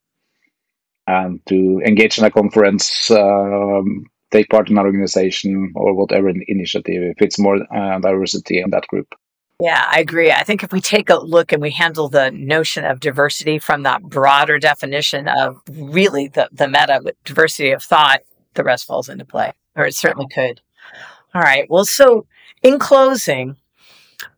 and 1.06 1.40
to 1.46 1.80
engage 1.84 2.18
in 2.18 2.24
a 2.24 2.30
conference 2.30 3.10
um, 3.10 4.04
take 4.32 4.48
part 4.48 4.70
in 4.70 4.78
an 4.78 4.84
organization 4.84 5.72
or 5.74 5.94
whatever 5.94 6.30
initiative 6.46 7.02
if 7.02 7.22
it's 7.22 7.38
more 7.38 7.58
uh, 7.74 7.98
diversity 8.00 8.60
in 8.60 8.70
that 8.70 8.86
group. 8.88 9.14
Yeah, 9.60 9.86
I 9.88 10.00
agree. 10.00 10.32
I 10.32 10.42
think 10.42 10.64
if 10.64 10.72
we 10.72 10.80
take 10.80 11.08
a 11.08 11.18
look 11.20 11.52
and 11.52 11.62
we 11.62 11.70
handle 11.70 12.08
the 12.08 12.32
notion 12.32 12.84
of 12.84 12.98
diversity 12.98 13.60
from 13.60 13.84
that 13.84 14.02
broader 14.02 14.58
definition 14.58 15.28
of 15.28 15.60
really 15.70 16.28
the, 16.28 16.48
the 16.50 16.66
meta 16.66 17.00
diversity 17.24 17.70
of 17.70 17.82
thought, 17.82 18.22
the 18.54 18.64
rest 18.64 18.86
falls 18.86 19.08
into 19.08 19.24
play, 19.24 19.52
or 19.76 19.86
it 19.86 19.94
certainly 19.94 20.28
could. 20.28 20.60
All 21.34 21.42
right. 21.42 21.68
Well, 21.70 21.84
so 21.84 22.26
in 22.62 22.78
closing, 22.78 23.56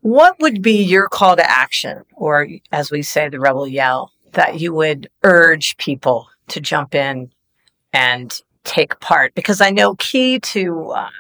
what 0.01 0.39
would 0.41 0.63
be 0.63 0.83
your 0.83 1.09
call 1.09 1.37
to 1.37 1.51
action, 1.51 2.05
or 2.15 2.49
as 2.73 2.91
we 2.91 3.03
say, 3.03 3.29
the 3.29 3.41
rebel 3.41 3.67
yell, 3.67 4.13
that 4.33 4.61
you 4.61 4.73
would 4.75 5.09
urge 5.23 5.77
people 5.77 6.29
to 6.49 6.61
jump 6.61 6.95
in 6.95 7.31
and 7.93 8.41
take 8.65 8.99
part 9.01 9.35
because 9.35 9.61
I 9.61 9.71
know 9.71 9.95
key 9.97 10.41
to 10.41 10.91
uh, 10.91 11.11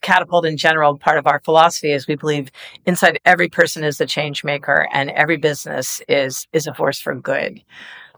catapult 0.00 0.44
in 0.44 0.56
general, 0.56 0.98
part 0.98 1.18
of 1.18 1.26
our 1.26 1.40
philosophy 1.40 1.92
is 1.92 2.06
we 2.06 2.16
believe 2.16 2.50
inside 2.86 3.20
every 3.24 3.48
person 3.48 3.84
is 3.84 4.00
a 4.00 4.06
change 4.06 4.44
maker 4.44 4.88
and 4.92 5.10
every 5.10 5.36
business 5.36 6.02
is 6.08 6.46
is 6.52 6.66
a 6.66 6.74
force 6.74 7.00
for 7.00 7.14
good. 7.14 7.62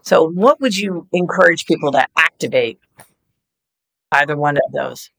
So, 0.01 0.27
what 0.29 0.59
would 0.59 0.77
you 0.77 1.07
encourage 1.13 1.65
people 1.65 1.91
to 1.91 2.05
activate? 2.17 2.79
Either 4.11 4.37
one 4.37 4.57
of 4.57 4.71
those. 4.73 5.09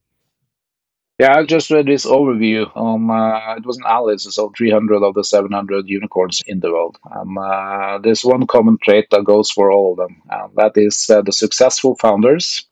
Yeah, 1.18 1.36
I 1.36 1.44
just 1.44 1.70
read 1.70 1.86
this 1.86 2.04
overview 2.04 2.74
on 2.74 3.10
uh, 3.10 3.54
it 3.56 3.64
was 3.64 3.76
an 3.76 3.84
analysis 3.84 4.38
of 4.38 4.54
300 4.56 5.04
of 5.04 5.14
the 5.14 5.22
700 5.22 5.88
unicorns 5.88 6.42
in 6.46 6.60
the 6.60 6.72
world, 6.72 6.98
and 7.12 7.38
uh, 7.38 7.98
there's 8.02 8.24
one 8.24 8.46
common 8.46 8.78
trait 8.82 9.06
that 9.10 9.24
goes 9.24 9.50
for 9.50 9.70
all 9.70 9.92
of 9.92 9.98
them, 9.98 10.20
and 10.30 10.50
that 10.56 10.72
is 10.76 11.08
uh, 11.10 11.22
the 11.22 11.32
successful 11.32 11.94
founders. 11.96 12.66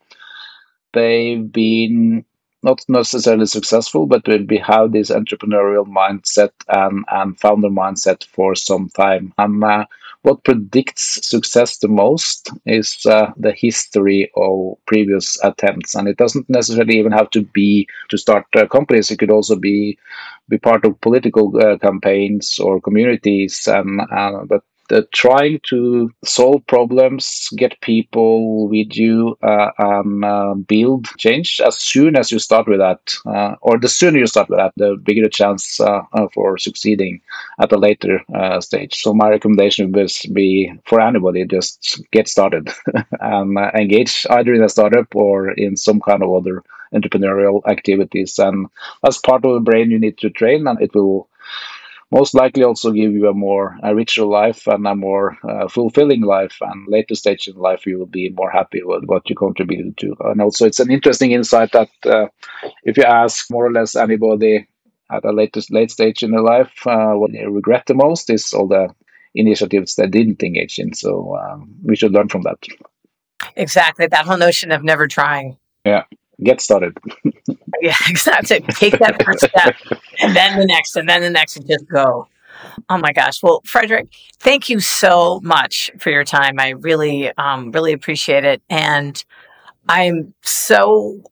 They've 0.93 1.53
been 1.53 2.25
not 2.63 2.85
necessarily 2.89 3.47
successful, 3.47 4.07
but 4.07 4.27
we 4.27 4.59
have 4.67 4.93
this 4.93 5.11
entrepreneurial 5.11 5.87
mindset 5.87 6.51
and, 6.69 7.05
and 7.11 7.39
founder 7.39 7.69
mindset 7.69 8.25
for 8.25 8.55
some 8.55 8.89
time. 8.91 9.33
And 9.39 9.63
uh, 9.65 9.87
what 10.23 10.45
predicts 10.45 11.27
success 11.27 11.79
the 11.79 11.89
most 11.89 12.51
is 12.67 13.05
uh, 13.07 13.31
the 13.37 13.53
history 13.53 14.31
of 14.37 14.77
previous 14.87 15.43
attempts, 15.43 15.95
and 15.95 16.09
it 16.09 16.17
doesn't 16.17 16.49
necessarily 16.49 16.99
even 16.99 17.13
have 17.13 17.31
to 17.31 17.43
be 17.43 17.87
to 18.11 18.19
start 18.19 18.45
uh, 18.57 18.67
companies. 18.67 19.11
It 19.11 19.19
could 19.19 19.31
also 19.31 19.57
be 19.57 19.99
be 20.49 20.59
part 20.59 20.85
of 20.85 21.01
political 21.01 21.53
uh, 21.61 21.79
campaigns 21.79 22.59
or 22.59 22.81
communities, 22.81 23.67
and 23.67 24.01
uh, 24.11 24.45
but 24.47 24.63
uh, 24.93 25.03
trying 25.13 25.61
to 25.65 26.11
solve 26.25 26.67
problems, 26.67 27.49
get 27.57 27.81
people 27.81 28.69
with 28.69 28.97
you, 28.97 29.37
uh, 29.43 29.71
and 29.79 30.25
uh, 30.25 30.55
build 30.55 31.07
change 31.19 31.61
as 31.65 31.79
soon 31.79 32.17
as 32.17 32.31
you 32.31 32.39
start 32.39 32.67
with 32.69 32.79
that, 32.79 33.01
uh, 33.27 33.55
or 33.63 33.79
the 33.79 33.89
sooner 33.89 34.19
you 34.19 34.27
start 34.27 34.49
with 34.49 34.59
that, 34.59 34.73
the 34.77 34.97
bigger 35.03 35.23
the 35.23 35.29
chance 35.29 35.81
uh, 35.81 36.03
uh, 36.13 36.27
for 36.35 36.59
succeeding 36.59 37.21
at 37.61 37.73
a 37.73 37.77
later 37.77 38.23
stage. 38.61 38.95
So 38.95 39.13
my 39.15 39.29
recommendation 39.29 39.93
would 39.93 40.11
be 40.33 40.73
for 40.85 41.01
anybody, 41.01 41.45
just 41.45 42.03
get 42.13 42.29
started 42.29 42.71
and 43.21 43.59
engage 43.75 44.27
either 44.31 44.55
in 44.55 44.63
a 44.63 44.69
startup 44.69 45.15
or 45.15 45.51
in 45.53 45.77
some 45.77 46.01
kind 46.01 46.23
of 46.23 46.33
other 46.33 46.63
entrepreneurial 46.95 47.61
activities. 47.69 48.39
And 48.39 48.67
as 49.07 49.19
part 49.19 49.45
of 49.45 49.55
the 49.55 49.61
brain, 49.61 49.91
you 49.91 49.99
need 49.99 50.19
to 50.19 50.31
train, 50.31 50.67
and 50.67 50.81
it 50.81 50.95
will 50.95 51.29
most 52.11 52.35
likely 52.35 52.65
also 52.65 52.91
give 52.91 53.13
you 53.13 53.29
a 53.29 53.35
more 53.35 53.77
a 53.83 53.95
richer 53.95 54.25
life 54.25 54.67
and 54.67 54.87
a 54.87 54.95
more 54.95 55.37
uh, 55.49 55.69
fulfilling 55.69 56.23
life 56.23 56.57
and 56.61 56.87
later 56.89 57.15
stage 57.15 57.47
in 57.47 57.57
life 57.57 57.87
you 57.87 57.99
will 57.99 58.07
be 58.07 58.31
more 58.31 58.51
happy 58.51 58.83
with 58.83 59.05
what 59.05 59.29
you 59.31 59.37
contributed 59.37 59.97
to. 59.99 60.15
And 60.21 60.41
also 60.41 60.67
it's 60.67 60.81
an 60.81 60.91
interesting 60.91 61.33
insight 61.33 61.73
that 61.73 61.91
uh, 62.05 62.27
if 62.85 62.97
you 62.97 63.05
ask 63.05 63.51
more 63.51 63.67
or 63.67 63.73
less 63.73 63.95
anybody 63.95 64.67
at 65.11 65.25
a 65.25 65.33
later 65.33 65.61
late 65.71 65.91
stage 65.91 66.23
in 66.23 66.33
their 66.33 66.43
life 66.43 66.87
uh, 66.87 67.13
what 67.13 67.33
they 67.33 67.47
regret 67.47 67.85
the 67.87 67.95
most 67.95 68.31
is 68.31 68.53
all 68.53 68.69
the 68.69 68.89
initiatives 69.35 69.95
they 69.95 70.09
didn't 70.09 70.43
engage 70.43 70.79
in. 70.79 70.93
So 70.95 71.37
um, 71.37 71.73
we 71.83 71.95
should 71.95 72.13
learn 72.13 72.29
from 72.29 72.43
that. 72.43 72.59
Exactly 73.57 74.07
that 74.07 74.27
whole 74.27 74.37
notion 74.37 74.73
of 74.73 74.83
never 74.83 75.07
trying. 75.07 75.57
Yeah 75.85 76.05
get 76.43 76.61
started. 76.61 76.97
yeah, 77.81 77.95
exactly. 78.09 78.61
Take 78.61 78.99
that 78.99 79.23
first 79.23 79.41
step, 79.41 79.77
and 80.21 80.35
then 80.35 80.59
the 80.59 80.67
next, 80.67 80.97
and 80.97 81.09
then 81.09 81.23
the 81.23 81.31
next, 81.31 81.57
and 81.57 81.67
just 81.67 81.89
go. 81.89 82.27
Oh 82.91 82.99
my 82.99 83.13
gosh. 83.13 83.43
Well, 83.43 83.63
Fredrik, 83.65 84.09
thank 84.39 84.69
you 84.69 84.81
so 84.81 85.41
much 85.43 85.91
for 85.99 86.11
your 86.11 86.25
time. 86.25 86.61
I 86.61 86.71
really, 86.71 87.33
um, 87.39 87.73
really 87.73 87.95
appreciate 87.95 88.45
it. 88.45 88.61
And 88.69 89.25
I'm 89.89 90.35
so 90.43 91.23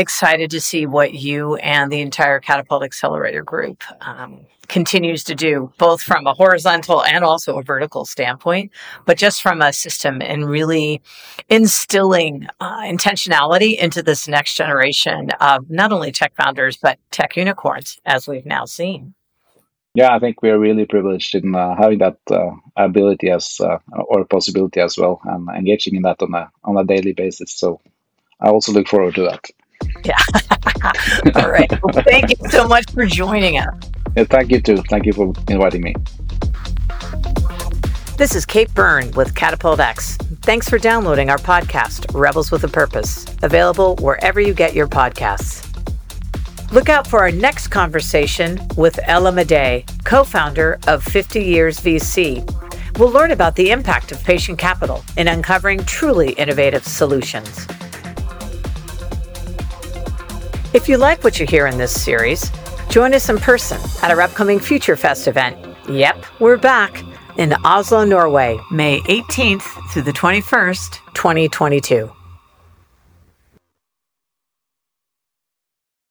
excited 0.00 0.50
to 0.50 0.60
see 0.60 0.86
what 0.86 1.14
you 1.14 1.56
and 1.56 1.92
the 1.92 2.00
entire 2.00 2.40
Katapult 2.40 2.84
Accelerator 2.84 3.42
group 3.42 3.84
um, 4.00 4.46
continues 4.66 5.22
to 5.24 5.34
do, 5.34 5.72
both 5.78 6.02
from 6.02 6.26
a 6.26 6.34
horizontal 6.34 7.04
and 7.04 7.24
also 7.24 7.58
a 7.58 7.62
vertical 7.62 8.04
standpoint, 8.04 8.70
but 9.04 9.18
just 9.18 9.42
from 9.42 9.60
a 9.60 9.72
system 9.72 10.22
and 10.22 10.48
really 10.48 11.02
instilling 11.48 12.46
uh, 12.60 12.80
intentionality 12.80 13.76
into 13.76 14.02
this 14.02 14.26
next 14.26 14.54
generation 14.54 15.30
of 15.40 15.68
not 15.70 15.92
only 15.92 16.12
tech 16.12 16.34
founders, 16.36 16.76
but 16.76 16.98
tech 17.10 17.36
unicorns, 17.36 17.98
as 18.06 18.26
we've 18.26 18.46
now 18.46 18.64
seen. 18.64 19.14
Yeah, 19.94 20.14
I 20.14 20.20
think 20.20 20.40
we 20.40 20.50
are 20.50 20.58
really 20.58 20.86
privileged 20.86 21.34
in 21.34 21.54
uh, 21.54 21.74
having 21.74 21.98
that 21.98 22.18
uh, 22.30 22.52
ability 22.76 23.28
as 23.28 23.60
uh, 23.60 23.78
or 23.92 24.24
possibility 24.24 24.80
as 24.80 24.96
well, 24.96 25.20
and 25.24 25.48
engaging 25.48 25.96
in 25.96 26.02
that 26.02 26.22
on 26.22 26.32
a 26.32 26.48
on 26.62 26.76
a 26.76 26.84
daily 26.84 27.12
basis. 27.12 27.52
So 27.52 27.80
I 28.40 28.50
also 28.50 28.72
look 28.72 28.86
forward 28.86 29.16
to 29.16 29.22
that. 29.22 29.50
Yeah. 30.04 30.18
All 31.34 31.50
right. 31.50 31.70
Well, 31.82 32.02
thank 32.04 32.30
you 32.30 32.48
so 32.48 32.66
much 32.66 32.90
for 32.92 33.06
joining 33.06 33.58
us. 33.58 33.74
Yeah, 34.16 34.24
thank 34.24 34.50
you 34.50 34.60
too. 34.60 34.78
Thank 34.88 35.06
you 35.06 35.12
for 35.12 35.32
inviting 35.48 35.82
me. 35.82 35.94
This 38.16 38.34
is 38.34 38.44
Kate 38.44 38.72
Byrne 38.74 39.10
with 39.12 39.34
Katapult 39.34 39.78
X. 39.78 40.16
Thanks 40.42 40.68
for 40.68 40.78
downloading 40.78 41.30
our 41.30 41.38
podcast, 41.38 42.06
Rebels 42.12 42.50
with 42.50 42.64
a 42.64 42.68
Purpose, 42.68 43.24
available 43.42 43.96
wherever 43.96 44.40
you 44.40 44.52
get 44.52 44.74
your 44.74 44.86
podcasts. 44.88 45.66
Look 46.72 46.88
out 46.88 47.06
for 47.06 47.20
our 47.20 47.32
next 47.32 47.68
conversation 47.68 48.60
with 48.76 49.00
Ela 49.04 49.32
Madej, 49.32 50.04
co 50.04 50.22
founder 50.22 50.78
of 50.86 51.02
50 51.02 51.42
Years 51.42 51.80
VC. 51.80 52.44
We'll 52.98 53.10
learn 53.10 53.30
about 53.30 53.56
the 53.56 53.70
impact 53.70 54.12
of 54.12 54.22
patient 54.22 54.58
capital 54.58 55.02
in 55.16 55.26
uncovering 55.26 55.84
truly 55.84 56.32
innovative 56.32 56.84
solutions. 56.84 57.66
If 60.72 60.88
you 60.88 60.98
like 60.98 61.24
what 61.24 61.40
you 61.40 61.46
hear 61.46 61.66
in 61.66 61.78
this 61.78 62.00
series, 62.00 62.48
join 62.90 63.12
us 63.12 63.28
in 63.28 63.38
person 63.38 63.80
at 64.04 64.10
our 64.12 64.20
upcoming 64.20 64.60
Future 64.60 64.94
Fest 64.94 65.26
event. 65.26 65.58
Yep, 65.88 66.24
we're 66.38 66.58
back 66.58 67.02
in 67.36 67.54
Oslo, 67.64 68.04
Norway, 68.04 68.56
May 68.70 69.00
18th 69.00 69.90
through 69.90 70.02
the 70.02 70.12
21st, 70.12 71.00
2022. 71.14 72.12